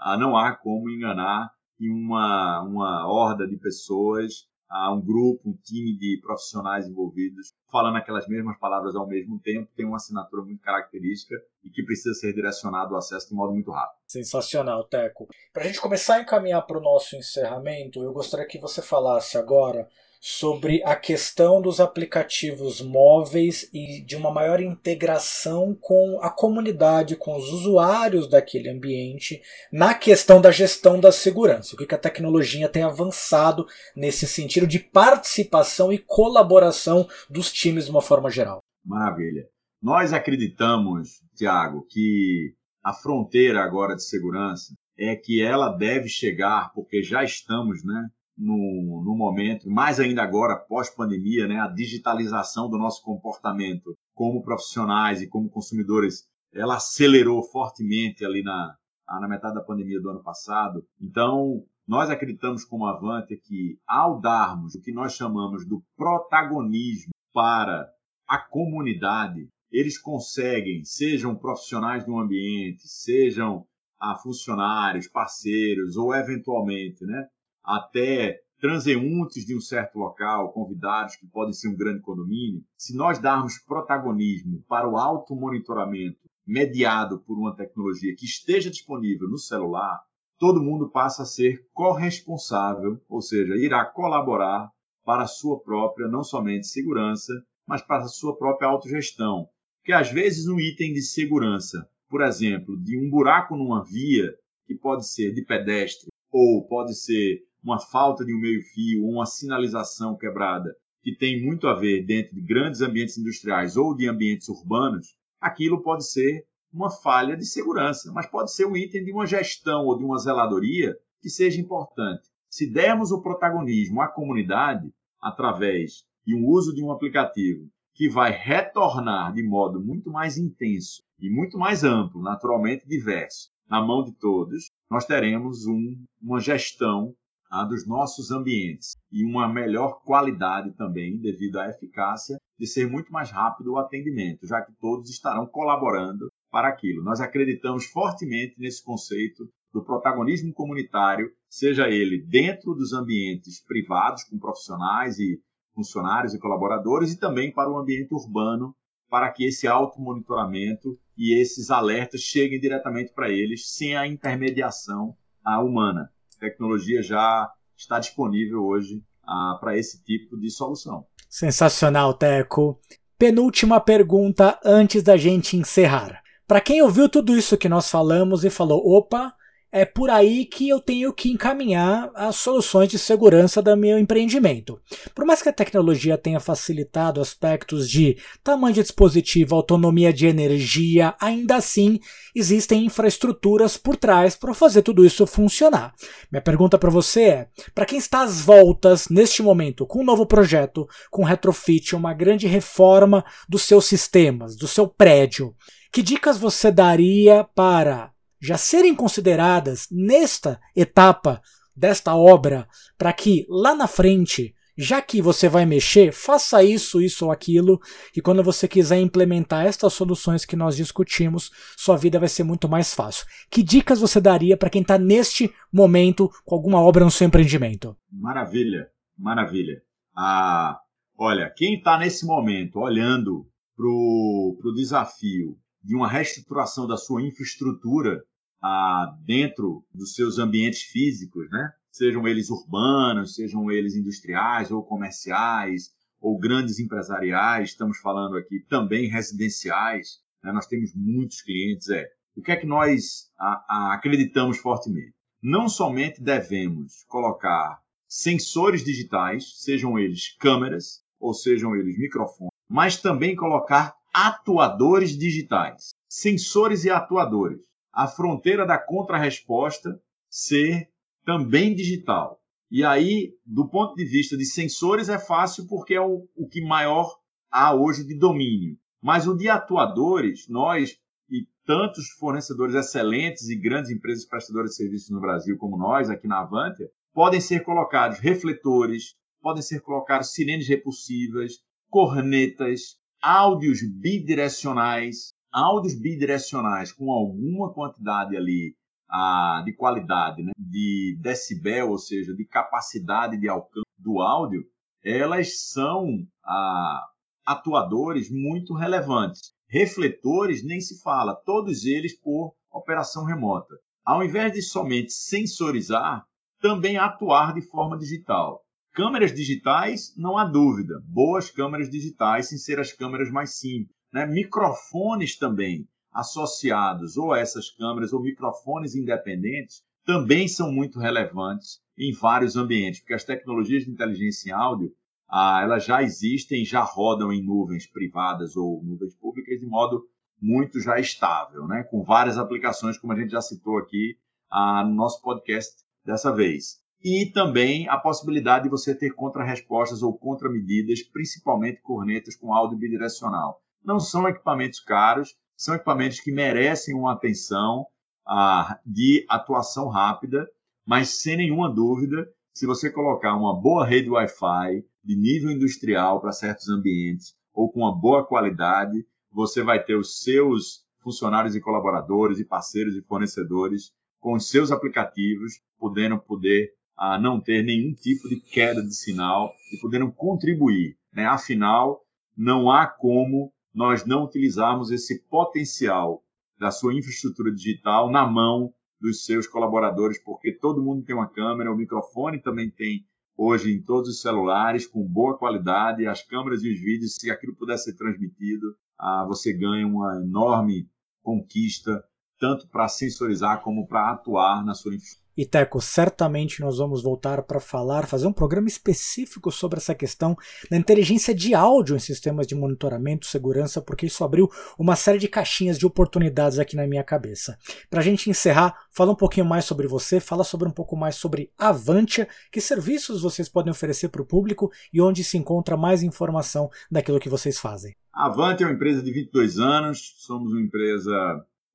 ah, 0.00 0.16
não 0.16 0.36
há 0.36 0.56
como 0.56 0.88
enganar 0.88 1.50
em 1.78 1.90
uma, 1.90 2.62
uma 2.62 3.06
horda 3.06 3.46
de 3.46 3.58
pessoas, 3.58 4.48
ah, 4.70 4.92
um 4.92 5.00
grupo, 5.00 5.48
um 5.48 5.56
time 5.64 5.96
de 5.96 6.20
profissionais 6.20 6.86
envolvidos, 6.86 7.52
falando 7.70 7.96
aquelas 7.96 8.28
mesmas 8.28 8.58
palavras 8.58 8.94
ao 8.94 9.06
mesmo 9.06 9.40
tempo, 9.40 9.70
tem 9.74 9.86
uma 9.86 9.96
assinatura 9.96 10.42
muito 10.42 10.60
característica 10.60 11.34
e 11.64 11.70
que 11.70 11.82
precisa 11.82 12.14
ser 12.14 12.34
direcionado 12.34 12.94
o 12.94 12.96
acesso 12.96 13.28
de 13.28 13.34
modo 13.34 13.52
muito 13.52 13.70
rápido. 13.70 13.98
Sensacional, 14.06 14.84
Teco. 14.84 15.26
Para 15.52 15.64
a 15.64 15.66
gente 15.66 15.80
começar 15.80 16.16
a 16.16 16.20
encaminhar 16.20 16.62
para 16.62 16.78
o 16.78 16.82
nosso 16.82 17.16
encerramento, 17.16 18.02
eu 18.02 18.12
gostaria 18.12 18.46
que 18.46 18.58
você 18.58 18.82
falasse 18.82 19.38
agora 19.38 19.88
sobre 20.20 20.82
a 20.84 20.96
questão 20.96 21.62
dos 21.62 21.80
aplicativos 21.80 22.80
móveis 22.80 23.68
e 23.72 24.02
de 24.04 24.16
uma 24.16 24.30
maior 24.30 24.60
integração 24.60 25.76
com 25.80 26.18
a 26.20 26.30
comunidade, 26.30 27.16
com 27.16 27.36
os 27.36 27.52
usuários 27.52 28.28
daquele 28.28 28.68
ambiente, 28.68 29.40
na 29.72 29.94
questão 29.94 30.40
da 30.40 30.50
gestão 30.50 30.98
da 30.98 31.12
segurança. 31.12 31.74
O 31.74 31.78
que 31.78 31.94
a 31.94 31.98
tecnologia 31.98 32.68
tem 32.68 32.82
avançado 32.82 33.66
nesse 33.94 34.26
sentido 34.26 34.66
de 34.66 34.78
participação 34.78 35.92
e 35.92 35.98
colaboração 35.98 37.06
dos 37.30 37.52
times 37.52 37.84
de 37.84 37.90
uma 37.90 38.02
forma 38.02 38.30
geral. 38.30 38.60
Maravilha. 38.84 39.46
Nós 39.80 40.12
acreditamos, 40.12 41.22
Tiago, 41.36 41.86
que 41.88 42.52
a 42.84 42.92
fronteira 42.92 43.62
agora 43.62 43.94
de 43.94 44.02
segurança 44.02 44.74
é 44.98 45.14
que 45.14 45.40
ela 45.40 45.68
deve 45.68 46.08
chegar, 46.08 46.72
porque 46.74 47.02
já 47.02 47.22
estamos, 47.22 47.84
né? 47.84 48.08
No, 48.38 49.02
no 49.04 49.16
momento, 49.16 49.68
mais 49.68 49.98
ainda 49.98 50.22
agora, 50.22 50.56
pós-pandemia, 50.56 51.48
né, 51.48 51.60
a 51.60 51.66
digitalização 51.66 52.70
do 52.70 52.78
nosso 52.78 53.02
comportamento 53.02 53.96
como 54.14 54.42
profissionais 54.42 55.20
e 55.20 55.28
como 55.28 55.50
consumidores, 55.50 56.24
ela 56.54 56.76
acelerou 56.76 57.42
fortemente 57.42 58.24
ali 58.24 58.42
na, 58.42 58.76
na 59.20 59.28
metade 59.28 59.54
da 59.54 59.62
pandemia 59.62 60.00
do 60.00 60.10
ano 60.10 60.22
passado. 60.22 60.84
Então, 61.00 61.64
nós 61.86 62.10
acreditamos 62.10 62.64
como 62.64 62.86
Avante 62.86 63.36
que 63.36 63.78
ao 63.86 64.20
darmos 64.20 64.74
o 64.74 64.80
que 64.80 64.92
nós 64.92 65.14
chamamos 65.14 65.66
do 65.66 65.82
protagonismo 65.96 67.10
para 67.32 67.88
a 68.26 68.38
comunidade, 68.38 69.48
eles 69.70 69.98
conseguem, 69.98 70.84
sejam 70.84 71.34
profissionais 71.34 72.04
do 72.04 72.18
ambiente, 72.18 72.86
sejam 72.86 73.66
a 74.00 74.12
ah, 74.12 74.16
funcionários, 74.16 75.08
parceiros 75.08 75.96
ou 75.96 76.14
eventualmente, 76.14 77.04
né, 77.04 77.26
até 77.68 78.40
transeuntes 78.58 79.44
de 79.44 79.54
um 79.54 79.60
certo 79.60 79.98
local, 79.98 80.52
convidados 80.52 81.16
que 81.16 81.26
podem 81.26 81.52
ser 81.52 81.68
um 81.68 81.76
grande 81.76 82.00
condomínio, 82.00 82.64
se 82.76 82.96
nós 82.96 83.18
darmos 83.18 83.58
protagonismo 83.58 84.64
para 84.66 84.88
o 84.88 84.96
automonitoramento 84.96 86.18
mediado 86.46 87.20
por 87.20 87.38
uma 87.38 87.54
tecnologia 87.54 88.16
que 88.16 88.24
esteja 88.24 88.70
disponível 88.70 89.28
no 89.28 89.38
celular, 89.38 90.00
todo 90.38 90.62
mundo 90.62 90.90
passa 90.90 91.22
a 91.22 91.26
ser 91.26 91.62
corresponsável, 91.74 92.98
ou 93.08 93.20
seja, 93.20 93.54
irá 93.56 93.84
colaborar 93.84 94.70
para 95.04 95.24
a 95.24 95.28
sua 95.28 95.60
própria, 95.60 96.08
não 96.08 96.24
somente 96.24 96.66
segurança, 96.66 97.32
mas 97.66 97.82
para 97.82 98.04
a 98.04 98.08
sua 98.08 98.36
própria 98.36 98.68
autogestão. 98.68 99.46
Porque 99.80 99.92
às 99.92 100.10
vezes 100.10 100.48
um 100.48 100.58
item 100.58 100.92
de 100.94 101.02
segurança, 101.02 101.86
por 102.08 102.22
exemplo, 102.22 102.78
de 102.82 102.98
um 102.98 103.10
buraco 103.10 103.54
numa 103.54 103.84
via, 103.84 104.34
que 104.66 104.74
pode 104.74 105.06
ser 105.06 105.32
de 105.32 105.44
pedestre 105.44 106.08
ou 106.30 106.66
pode 106.66 106.94
ser 106.94 107.47
uma 107.62 107.78
falta 107.78 108.24
de 108.24 108.34
um 108.34 108.40
meio-fio, 108.40 109.04
uma 109.04 109.26
sinalização 109.26 110.16
quebrada, 110.16 110.74
que 111.02 111.08
que 111.08 111.16
tem 111.16 111.42
muito 111.42 111.66
a 111.66 111.74
ver 111.74 112.04
dentro 112.04 112.34
de 112.34 112.42
grandes 112.42 112.82
ambientes 112.82 113.16
industriais 113.16 113.76
ou 113.76 113.96
de 113.96 114.06
ambientes 114.06 114.48
urbanos, 114.48 115.16
aquilo 115.40 115.82
pode 115.82 116.06
ser 116.06 116.44
uma 116.70 116.90
falha 116.90 117.34
de 117.34 117.46
segurança, 117.46 118.12
mas 118.12 118.26
pode 118.26 118.52
ser 118.52 118.66
um 118.66 118.76
item 118.76 119.04
de 119.04 119.12
uma 119.12 119.26
gestão 119.26 119.86
ou 119.86 119.96
de 119.96 120.04
uma 120.04 120.18
zeladoria 120.18 120.94
que 121.22 121.30
seja 121.30 121.60
importante. 121.60 122.28
Se 122.50 122.70
dermos 122.70 123.10
o 123.10 123.22
protagonismo 123.22 124.02
à 124.02 124.08
comunidade 124.08 124.92
através 125.18 126.04
de 126.26 126.34
um 126.34 126.46
uso 126.46 126.74
de 126.74 126.82
um 126.82 126.92
aplicativo 126.92 127.66
que 127.94 128.08
vai 128.08 128.30
retornar 128.30 129.32
de 129.32 129.42
modo 129.42 129.80
muito 129.80 130.10
mais 130.10 130.36
intenso 130.36 131.02
e 131.18 131.30
muito 131.30 131.56
mais 131.56 131.84
amplo, 131.84 132.20
naturalmente 132.20 132.86
diverso, 132.86 133.48
na 133.68 133.82
mão 133.82 134.04
de 134.04 134.12
todos, 134.12 134.70
nós 134.90 135.06
teremos 135.06 135.66
um, 135.66 135.96
uma 136.20 136.38
gestão 136.38 137.14
ah, 137.50 137.64
dos 137.64 137.86
nossos 137.86 138.30
ambientes 138.30 138.96
e 139.10 139.24
uma 139.24 139.48
melhor 139.48 140.02
qualidade 140.04 140.72
também, 140.72 141.18
devido 141.18 141.58
à 141.58 141.68
eficácia 141.68 142.38
de 142.58 142.66
ser 142.66 142.88
muito 142.88 143.12
mais 143.12 143.30
rápido 143.30 143.72
o 143.72 143.78
atendimento, 143.78 144.46
já 144.46 144.60
que 144.60 144.72
todos 144.80 145.08
estarão 145.10 145.46
colaborando 145.46 146.28
para 146.50 146.68
aquilo. 146.68 147.02
Nós 147.02 147.20
acreditamos 147.20 147.86
fortemente 147.86 148.54
nesse 148.58 148.82
conceito 148.82 149.48
do 149.72 149.84
protagonismo 149.84 150.52
comunitário, 150.52 151.30
seja 151.48 151.88
ele 151.88 152.20
dentro 152.20 152.74
dos 152.74 152.92
ambientes 152.92 153.64
privados, 153.64 154.24
com 154.24 154.38
profissionais 154.38 155.18
e 155.18 155.40
funcionários 155.74 156.34
e 156.34 156.38
colaboradores, 156.38 157.12
e 157.12 157.18
também 157.18 157.52
para 157.52 157.70
o 157.70 157.78
ambiente 157.78 158.12
urbano, 158.12 158.74
para 159.08 159.30
que 159.30 159.46
esse 159.46 159.66
automonitoramento 159.66 160.98
e 161.16 161.40
esses 161.40 161.70
alertas 161.70 162.20
cheguem 162.20 162.60
diretamente 162.60 163.12
para 163.12 163.30
eles, 163.30 163.70
sem 163.70 163.96
a 163.96 164.06
intermediação 164.06 165.16
humana. 165.62 166.10
Tecnologia 166.38 167.02
já 167.02 167.50
está 167.76 167.98
disponível 167.98 168.64
hoje 168.64 169.02
ah, 169.24 169.58
para 169.60 169.76
esse 169.76 170.02
tipo 170.02 170.38
de 170.38 170.50
solução. 170.50 171.04
Sensacional, 171.28 172.14
Teco. 172.14 172.80
Penúltima 173.18 173.80
pergunta 173.80 174.58
antes 174.64 175.02
da 175.02 175.16
gente 175.16 175.56
encerrar. 175.56 176.22
Para 176.46 176.60
quem 176.60 176.80
ouviu 176.80 177.08
tudo 177.08 177.36
isso 177.36 177.58
que 177.58 177.68
nós 177.68 177.90
falamos 177.90 178.44
e 178.44 178.50
falou, 178.50 178.80
opa, 178.96 179.34
é 179.70 179.84
por 179.84 180.08
aí 180.08 180.46
que 180.46 180.68
eu 180.68 180.80
tenho 180.80 181.12
que 181.12 181.30
encaminhar 181.30 182.10
as 182.14 182.36
soluções 182.36 182.88
de 182.88 182.98
segurança 182.98 183.60
do 183.60 183.76
meu 183.76 183.98
empreendimento. 183.98 184.80
Por 185.14 185.26
mais 185.26 185.42
que 185.42 185.48
a 185.48 185.52
tecnologia 185.52 186.16
tenha 186.16 186.40
facilitado 186.40 187.20
aspectos 187.20 187.88
de 187.88 188.16
tamanho 188.42 188.74
de 188.74 188.82
dispositivo, 188.82 189.54
autonomia 189.54 190.12
de 190.12 190.26
energia, 190.26 191.14
ainda 191.20 191.56
assim 191.56 192.00
existem 192.34 192.84
infraestruturas 192.84 193.76
por 193.76 193.96
trás 193.96 194.34
para 194.34 194.54
fazer 194.54 194.82
tudo 194.82 195.04
isso 195.04 195.26
funcionar. 195.26 195.94
Minha 196.32 196.42
pergunta 196.42 196.78
para 196.78 196.90
você 196.90 197.22
é: 197.22 197.48
para 197.74 197.84
quem 197.84 197.98
está 197.98 198.22
às 198.22 198.40
voltas 198.40 199.08
neste 199.08 199.42
momento 199.42 199.86
com 199.86 200.00
um 200.00 200.04
novo 200.04 200.24
projeto, 200.24 200.88
com 201.10 201.24
retrofit, 201.24 201.94
uma 201.94 202.14
grande 202.14 202.46
reforma 202.46 203.24
dos 203.48 203.62
seus 203.62 203.84
sistemas, 203.84 204.56
do 204.56 204.66
seu 204.66 204.88
prédio, 204.88 205.54
que 205.92 206.02
dicas 206.02 206.38
você 206.38 206.70
daria 206.70 207.44
para 207.54 208.12
já 208.40 208.56
serem 208.56 208.94
consideradas 208.94 209.86
nesta 209.90 210.60
etapa 210.74 211.42
desta 211.78 212.16
obra, 212.16 212.68
para 212.96 213.12
que 213.12 213.46
lá 213.48 213.74
na 213.74 213.86
frente, 213.86 214.54
já 214.76 215.00
que 215.00 215.22
você 215.22 215.48
vai 215.48 215.64
mexer, 215.64 216.12
faça 216.12 216.62
isso, 216.62 217.00
isso 217.00 217.26
ou 217.26 217.30
aquilo, 217.30 217.80
e 218.16 218.20
quando 218.20 218.42
você 218.42 218.66
quiser 218.66 219.00
implementar 219.00 219.64
estas 219.64 219.92
soluções 219.92 220.44
que 220.44 220.56
nós 220.56 220.76
discutimos, 220.76 221.50
sua 221.76 221.96
vida 221.96 222.18
vai 222.18 222.28
ser 222.28 222.42
muito 222.42 222.68
mais 222.68 222.94
fácil. 222.94 223.26
Que 223.48 223.62
dicas 223.62 224.00
você 224.00 224.20
daria 224.20 224.56
para 224.56 224.70
quem 224.70 224.82
está 224.82 224.98
neste 224.98 225.52
momento 225.72 226.28
com 226.44 226.54
alguma 226.54 226.80
obra 226.80 227.04
no 227.04 227.10
seu 227.10 227.26
empreendimento? 227.26 227.96
Maravilha, 228.10 228.88
maravilha. 229.16 229.80
Ah, 230.16 230.80
olha, 231.16 231.52
quem 231.56 231.76
está 231.76 231.96
nesse 231.96 232.26
momento 232.26 232.80
olhando 232.80 233.46
para 233.76 233.86
o 233.86 234.74
desafio 234.74 235.56
de 235.88 235.96
uma 235.96 236.06
reestruturação 236.06 236.86
da 236.86 236.98
sua 236.98 237.22
infraestrutura 237.22 238.22
ah, 238.62 239.16
dentro 239.24 239.82
dos 239.92 240.14
seus 240.14 240.38
ambientes 240.38 240.82
físicos, 240.82 241.48
né? 241.50 241.72
sejam 241.90 242.28
eles 242.28 242.50
urbanos, 242.50 243.34
sejam 243.34 243.70
eles 243.70 243.96
industriais 243.96 244.70
ou 244.70 244.84
comerciais 244.84 245.90
ou 246.20 246.38
grandes 246.38 246.78
empresariais, 246.78 247.70
estamos 247.70 247.96
falando 248.00 248.36
aqui 248.36 248.60
também 248.68 249.08
residenciais, 249.08 250.18
né? 250.44 250.52
nós 250.52 250.66
temos 250.66 250.92
muitos 250.94 251.40
clientes. 251.40 251.88
É, 251.88 252.06
o 252.36 252.42
que 252.42 252.52
é 252.52 252.56
que 252.56 252.66
nós 252.66 253.30
a, 253.38 253.64
a, 253.66 253.94
acreditamos 253.94 254.58
fortemente? 254.58 255.14
Não 255.42 255.70
somente 255.70 256.22
devemos 256.22 257.02
colocar 257.08 257.80
sensores 258.06 258.84
digitais, 258.84 259.62
sejam 259.62 259.98
eles 259.98 260.36
câmeras 260.38 261.02
ou 261.18 261.32
sejam 261.32 261.74
eles 261.74 261.96
microfones, 261.96 262.52
mas 262.68 263.00
também 263.00 263.34
colocar 263.34 263.96
atuadores 264.12 265.16
digitais, 265.16 265.90
sensores 266.08 266.84
e 266.84 266.90
atuadores. 266.90 267.60
A 267.92 268.06
fronteira 268.06 268.66
da 268.66 268.78
contrarresposta 268.78 270.00
ser 270.30 270.88
também 271.24 271.74
digital. 271.74 272.40
E 272.70 272.84
aí, 272.84 273.34
do 273.44 273.68
ponto 273.68 273.94
de 273.94 274.04
vista 274.04 274.36
de 274.36 274.44
sensores, 274.44 275.08
é 275.08 275.18
fácil 275.18 275.66
porque 275.66 275.94
é 275.94 276.00
o, 276.00 276.28
o 276.36 276.48
que 276.48 276.60
maior 276.60 277.18
há 277.50 277.74
hoje 277.74 278.04
de 278.04 278.14
domínio. 278.14 278.76
Mas 279.00 279.26
o 279.26 279.34
de 279.34 279.48
atuadores, 279.48 280.48
nós 280.48 280.98
e 281.30 281.46
tantos 281.64 282.08
fornecedores 282.10 282.74
excelentes 282.74 283.48
e 283.48 283.56
grandes 283.56 283.90
empresas 283.90 284.26
prestadoras 284.26 284.70
de 284.70 284.76
serviços 284.76 285.10
no 285.10 285.20
Brasil, 285.20 285.56
como 285.56 285.78
nós, 285.78 286.10
aqui 286.10 286.26
na 286.26 286.40
Avantia, 286.40 286.90
podem 287.14 287.40
ser 287.40 287.60
colocados 287.60 288.18
refletores, 288.18 289.14
podem 289.40 289.62
ser 289.62 289.80
colocados 289.80 290.32
sirenes 290.32 290.68
repulsivas, 290.68 291.54
cornetas, 291.88 292.97
áudios 293.22 293.80
bidirecionais, 293.82 295.32
áudios 295.52 295.94
bidirecionais 295.94 296.92
com 296.92 297.10
alguma 297.10 297.72
quantidade 297.72 298.36
ali 298.36 298.76
ah, 299.10 299.62
de 299.64 299.72
qualidade, 299.72 300.42
né, 300.42 300.52
de 300.56 301.18
decibel, 301.20 301.90
ou 301.90 301.98
seja, 301.98 302.34
de 302.34 302.44
capacidade 302.44 303.38
de 303.38 303.48
alcance 303.48 303.86
do 303.98 304.20
áudio, 304.20 304.64
elas 305.02 305.70
são 305.70 306.26
ah, 306.44 307.06
atuadores 307.46 308.30
muito 308.30 308.74
relevantes. 308.74 309.52
Refletores 309.68 310.64
nem 310.64 310.80
se 310.80 311.00
fala, 311.02 311.34
todos 311.34 311.84
eles 311.84 312.18
por 312.18 312.54
operação 312.70 313.24
remota. 313.24 313.74
Ao 314.04 314.22
invés 314.22 314.52
de 314.52 314.62
somente 314.62 315.12
sensorizar, 315.12 316.24
também 316.60 316.96
atuar 316.96 317.54
de 317.54 317.62
forma 317.62 317.98
digital. 317.98 318.62
Câmeras 318.98 319.32
digitais, 319.32 320.12
não 320.16 320.36
há 320.36 320.44
dúvida. 320.44 321.00
Boas 321.06 321.48
câmeras 321.52 321.88
digitais, 321.88 322.48
sem 322.48 322.58
ser 322.58 322.80
as 322.80 322.92
câmeras 322.92 323.30
mais 323.30 323.56
simples. 323.56 323.96
Né? 324.12 324.26
Microfones 324.26 325.38
também 325.38 325.86
associados 326.12 327.16
ou 327.16 327.32
a 327.32 327.38
essas 327.38 327.70
câmeras 327.70 328.12
ou 328.12 328.20
microfones 328.20 328.96
independentes 328.96 329.84
também 330.04 330.48
são 330.48 330.72
muito 330.72 330.98
relevantes 330.98 331.80
em 331.96 332.12
vários 332.12 332.56
ambientes, 332.56 332.98
porque 332.98 333.14
as 333.14 333.22
tecnologias 333.22 333.84
de 333.84 333.90
inteligência 333.92 334.50
em 334.50 334.52
áudio 334.52 334.92
ah, 335.28 335.60
elas 335.62 335.84
já 335.84 336.02
existem, 336.02 336.64
já 336.64 336.80
rodam 336.80 337.32
em 337.32 337.40
nuvens 337.40 337.86
privadas 337.86 338.56
ou 338.56 338.82
nuvens 338.82 339.14
públicas 339.14 339.60
de 339.60 339.66
modo 339.66 340.08
muito 340.42 340.80
já 340.80 340.98
estável, 340.98 341.68
né? 341.68 341.84
com 341.84 342.02
várias 342.02 342.36
aplicações, 342.36 342.98
como 342.98 343.12
a 343.12 343.16
gente 343.16 343.30
já 343.30 343.40
citou 343.40 343.78
aqui 343.78 344.18
ah, 344.50 344.82
no 344.84 344.92
nosso 344.92 345.22
podcast 345.22 345.84
dessa 346.04 346.34
vez 346.34 346.80
e 347.02 347.30
também 347.32 347.88
a 347.88 347.96
possibilidade 347.96 348.64
de 348.64 348.70
você 348.70 348.94
ter 348.94 349.10
contrarrespostas 349.10 350.02
ou 350.02 350.16
contramedidas, 350.16 351.02
principalmente 351.02 351.80
cornetas 351.80 352.34
com 352.34 352.52
áudio 352.52 352.78
bidirecional. 352.78 353.60
Não 353.84 354.00
são 354.00 354.28
equipamentos 354.28 354.80
caros, 354.80 355.36
são 355.56 355.74
equipamentos 355.74 356.20
que 356.20 356.32
merecem 356.32 356.94
uma 356.94 357.12
atenção 357.12 357.86
ah, 358.26 358.78
de 358.84 359.24
atuação 359.28 359.88
rápida, 359.88 360.48
mas 360.86 361.20
sem 361.20 361.36
nenhuma 361.36 361.72
dúvida, 361.72 362.28
se 362.52 362.66
você 362.66 362.90
colocar 362.90 363.36
uma 363.36 363.58
boa 363.58 363.86
rede 363.86 364.10
Wi-Fi 364.10 364.84
de 365.04 365.16
nível 365.16 365.50
industrial 365.50 366.20
para 366.20 366.32
certos 366.32 366.68
ambientes 366.68 367.34
ou 367.54 367.70
com 367.70 367.80
uma 367.80 367.96
boa 367.96 368.26
qualidade, 368.26 369.06
você 369.30 369.62
vai 369.62 369.82
ter 369.82 369.96
os 369.96 370.22
seus 370.22 370.84
funcionários 371.00 371.54
e 371.54 371.60
colaboradores 371.60 372.40
e 372.40 372.44
parceiros 372.44 372.96
e 372.96 373.02
fornecedores 373.02 373.92
com 374.20 374.34
os 374.34 374.50
seus 374.50 374.72
aplicativos 374.72 375.60
podendo 375.78 376.18
poder 376.18 376.72
a 376.98 377.16
não 377.16 377.40
ter 377.40 377.62
nenhum 377.62 377.94
tipo 377.94 378.28
de 378.28 378.40
queda 378.40 378.82
de 378.82 378.92
sinal 378.92 379.54
e 379.72 379.80
podendo 379.80 380.10
contribuir. 380.10 380.96
Né? 381.12 381.24
Afinal, 381.24 382.04
não 382.36 382.68
há 382.70 382.86
como 382.86 383.52
nós 383.72 384.04
não 384.04 384.24
utilizarmos 384.24 384.90
esse 384.90 385.22
potencial 385.28 386.24
da 386.58 386.72
sua 386.72 386.92
infraestrutura 386.92 387.52
digital 387.52 388.10
na 388.10 388.26
mão 388.26 388.74
dos 389.00 389.24
seus 389.24 389.46
colaboradores, 389.46 390.20
porque 390.24 390.50
todo 390.50 390.82
mundo 390.82 391.04
tem 391.04 391.14
uma 391.14 391.28
câmera, 391.28 391.72
o 391.72 391.76
microfone 391.76 392.42
também 392.42 392.68
tem 392.68 393.06
hoje 393.36 393.72
em 393.72 393.80
todos 393.80 394.08
os 394.08 394.20
celulares 394.20 394.84
com 394.84 395.06
boa 395.06 395.38
qualidade, 395.38 396.04
as 396.04 396.26
câmeras 396.26 396.64
e 396.64 396.72
os 396.72 396.80
vídeos, 396.80 397.14
se 397.14 397.30
aquilo 397.30 397.54
puder 397.54 397.78
ser 397.78 397.94
transmitido, 397.94 398.74
ah, 398.98 399.24
você 399.28 399.52
ganha 399.52 399.86
uma 399.86 400.16
enorme 400.16 400.90
conquista, 401.22 402.02
tanto 402.40 402.66
para 402.66 402.88
sensorizar 402.88 403.62
como 403.62 403.86
para 403.86 404.10
atuar 404.10 404.64
na 404.64 404.74
sua 404.74 404.96
infraestrutura 404.96 405.27
E 405.38 405.46
Teco, 405.46 405.80
certamente 405.80 406.60
nós 406.60 406.78
vamos 406.78 407.00
voltar 407.00 407.42
para 407.42 407.60
falar, 407.60 408.08
fazer 408.08 408.26
um 408.26 408.32
programa 408.32 408.66
específico 408.66 409.52
sobre 409.52 409.78
essa 409.78 409.94
questão 409.94 410.36
da 410.68 410.76
inteligência 410.76 411.32
de 411.32 411.54
áudio 411.54 411.94
em 411.94 412.00
sistemas 412.00 412.44
de 412.44 412.56
monitoramento, 412.56 413.24
segurança, 413.24 413.80
porque 413.80 414.06
isso 414.06 414.24
abriu 414.24 414.50
uma 414.76 414.96
série 414.96 415.16
de 415.16 415.28
caixinhas 415.28 415.78
de 415.78 415.86
oportunidades 415.86 416.58
aqui 416.58 416.74
na 416.74 416.88
minha 416.88 417.04
cabeça. 417.04 417.56
Para 417.88 418.00
a 418.00 418.02
gente 418.02 418.28
encerrar, 418.28 418.88
fala 418.90 419.12
um 419.12 419.14
pouquinho 419.14 419.46
mais 419.46 419.64
sobre 419.64 419.86
você, 419.86 420.18
fala 420.18 420.42
sobre 420.42 420.66
um 420.66 420.72
pouco 420.72 420.96
mais 420.96 421.14
sobre 421.14 421.52
Avantia, 421.56 422.26
que 422.50 422.60
serviços 422.60 423.22
vocês 423.22 423.48
podem 423.48 423.70
oferecer 423.70 424.08
para 424.08 424.22
o 424.22 424.26
público 424.26 424.72
e 424.92 425.00
onde 425.00 425.22
se 425.22 425.38
encontra 425.38 425.76
mais 425.76 426.02
informação 426.02 426.68
daquilo 426.90 427.20
que 427.20 427.28
vocês 427.28 427.60
fazem. 427.60 427.94
Avantia 428.12 428.66
é 428.66 428.68
uma 428.68 428.74
empresa 428.74 429.00
de 429.04 429.12
22 429.12 429.60
anos, 429.60 430.14
somos 430.16 430.50
uma 430.50 430.60
empresa 430.60 431.14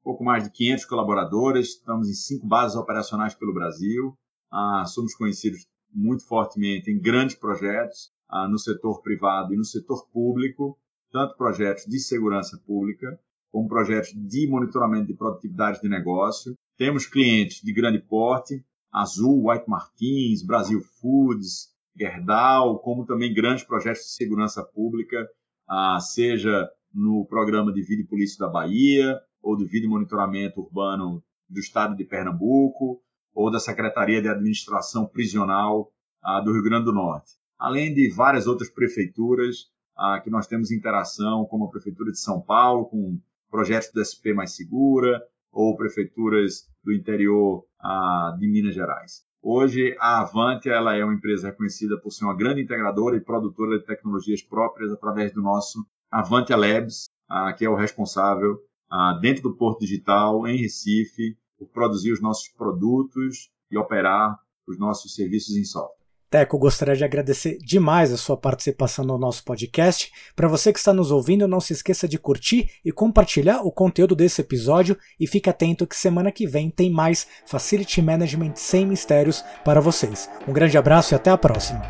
pouco 0.04 0.24
mais 0.24 0.43
de 0.43 0.51
500 0.51 0.86
colaboradores, 0.86 1.70
estamos 1.70 2.10
em 2.10 2.14
cinco 2.14 2.45
bases 2.45 2.76
operacionais 2.76 3.34
pelo 3.34 3.54
Brasil, 3.54 4.18
ah, 4.51 4.84
somos 4.86 5.16
conhecidos 5.16 5.66
muito 5.93 6.26
fortemente 6.28 6.91
em 6.91 6.99
grandes 6.99 7.36
projetos 7.36 8.12
ah, 8.30 8.47
no 8.47 8.60
setor 8.60 9.01
privado 9.01 9.54
e 9.54 9.58
no 9.58 9.64
setor 9.64 10.08
público, 10.12 10.78
tanto 11.12 11.38
projetos 11.38 11.86
de 11.86 11.99
segurança 11.99 12.58
pública 12.66 13.18
como 13.51 13.68
projetos 13.68 14.12
de 14.16 14.47
monitoramento 14.47 15.08
de 15.08 15.14
produtividade 15.14 15.80
de 15.80 15.88
negócio. 15.88 16.56
Temos 16.76 17.06
clientes 17.06 17.62
de 17.62 17.72
grande 17.72 17.99
porte, 17.99 18.66
Azul, 18.91 19.47
White 19.47 19.70
Martins, 19.70 20.43
Brasil 20.43 20.82
Foods, 20.99 21.72
Gerdau, 21.95 22.80
como 22.80 23.06
também 23.06 23.34
grandes 23.34 23.64
projetos 23.64 24.01
de 24.01 24.10
segurança 24.10 24.64
pública, 24.64 25.28
ah, 25.70 25.99
seja 25.99 26.68
no 26.93 27.26
programa 27.26 27.72
de 27.72 27.82
e 27.82 28.08
polícia 28.08 28.38
da 28.39 28.51
Bahia, 28.51 29.20
ou 29.44 29.58
do 29.58 29.68
Vídeo 29.68 29.89
Monitoramento 29.89 30.62
Urbano 30.62 31.22
do 31.50 31.60
Estado 31.60 31.96
de 31.96 32.06
Pernambuco, 32.06 33.02
ou 33.36 33.52
da 33.52 33.60
Secretaria 33.60 34.22
de 34.22 34.30
Administração 34.30 35.06
Prisional 35.06 35.91
ah, 36.24 36.39
do 36.39 36.54
Rio 36.54 36.64
Grande 36.64 36.86
do 36.86 36.94
Norte. 36.94 37.34
Além 37.60 37.94
de 37.94 38.10
várias 38.10 38.48
outras 38.48 38.70
prefeituras 38.70 39.68
ah, 39.98 40.20
que 40.24 40.30
nós 40.30 40.48
temos 40.48 40.72
interação, 40.72 41.46
como 41.46 41.66
a 41.66 41.70
Prefeitura 41.70 42.12
de 42.12 42.20
São 42.20 42.41
Paulo, 42.41 42.86
com 42.86 43.20
projetos 43.52 43.91
do 43.91 44.04
SP 44.04 44.34
Mais 44.34 44.56
Segura, 44.56 45.22
ou 45.52 45.76
prefeituras 45.76 46.68
do 46.84 46.94
interior 46.94 47.66
ah, 47.80 48.36
de 48.39 48.48
Minas 48.48 48.74
Gerais. 48.74 49.24
Hoje, 49.41 49.96
a 50.00 50.22
Avante 50.22 50.70
ela 50.70 50.96
é 50.96 51.04
uma 51.04 51.14
empresa 51.14 51.48
reconhecida 51.48 52.00
por 52.00 52.12
ser 52.12 52.24
uma 52.24 52.36
grande 52.36 52.62
integradora 52.62 53.18
e 53.18 53.22
produtora 53.22 53.78
de 53.78 53.86
tecnologias 53.86 54.41
próprias 54.41 54.91
através 54.91 55.34
do 55.34 55.41
nosso 55.41 55.86
Avante 56.10 56.56
Labs, 56.56 57.10
que 57.58 57.66
é 57.66 57.70
o 57.70 57.76
responsável 57.76 58.54
ah, 58.54 58.72
dentro 59.22 59.44
do 59.44 59.56
Porto 59.56 59.80
Digital, 59.82 60.48
em 60.48 60.58
Recife, 60.58 61.38
por 61.58 61.68
produzir 61.70 62.12
os 62.12 62.22
nossos 62.22 62.50
produtos 62.50 63.52
e 63.72 63.78
operar 63.78 64.38
os 64.68 64.78
nossos 64.78 65.16
serviços 65.16 65.56
em 65.56 65.64
software. 65.64 66.04
Teco, 66.34 66.58
gostaria 66.58 66.96
de 66.96 67.04
agradecer 67.04 67.60
demais 67.60 68.12
a 68.12 68.18
sua 68.18 68.36
participação 68.36 69.06
no 69.06 69.20
nosso 69.20 69.44
podcast. 69.44 70.12
Para 70.36 70.48
você 70.48 70.74
que 70.74 70.80
está 70.80 70.91
nos 70.91 71.12
ouvindo, 71.12 71.48
não 71.48 71.60
se 71.60 71.74
esqueça 71.74 72.08
de 72.08 72.18
curtir 72.18 72.72
e 72.84 72.91
compartilhar 72.91 73.62
o 73.62 73.72
conteúdo 73.72 74.16
desse 74.16 74.41
episódio 74.41 74.98
e 75.20 75.28
fique 75.28 75.48
atento 75.48 75.86
que 75.86 75.96
semana 75.96 76.32
que 76.32 76.48
vem 76.48 76.72
tem 76.72 76.89
mais 76.89 77.28
Facility 77.46 78.02
Management 78.02 78.54
sem 78.56 78.84
mistérios 78.84 79.44
para 79.64 79.80
vocês. 79.80 80.28
Um 80.48 80.54
grande 80.54 80.76
abraço 80.76 81.14
e 81.14 81.16
até 81.16 81.30
a 81.30 81.38
próxima. 81.38 81.84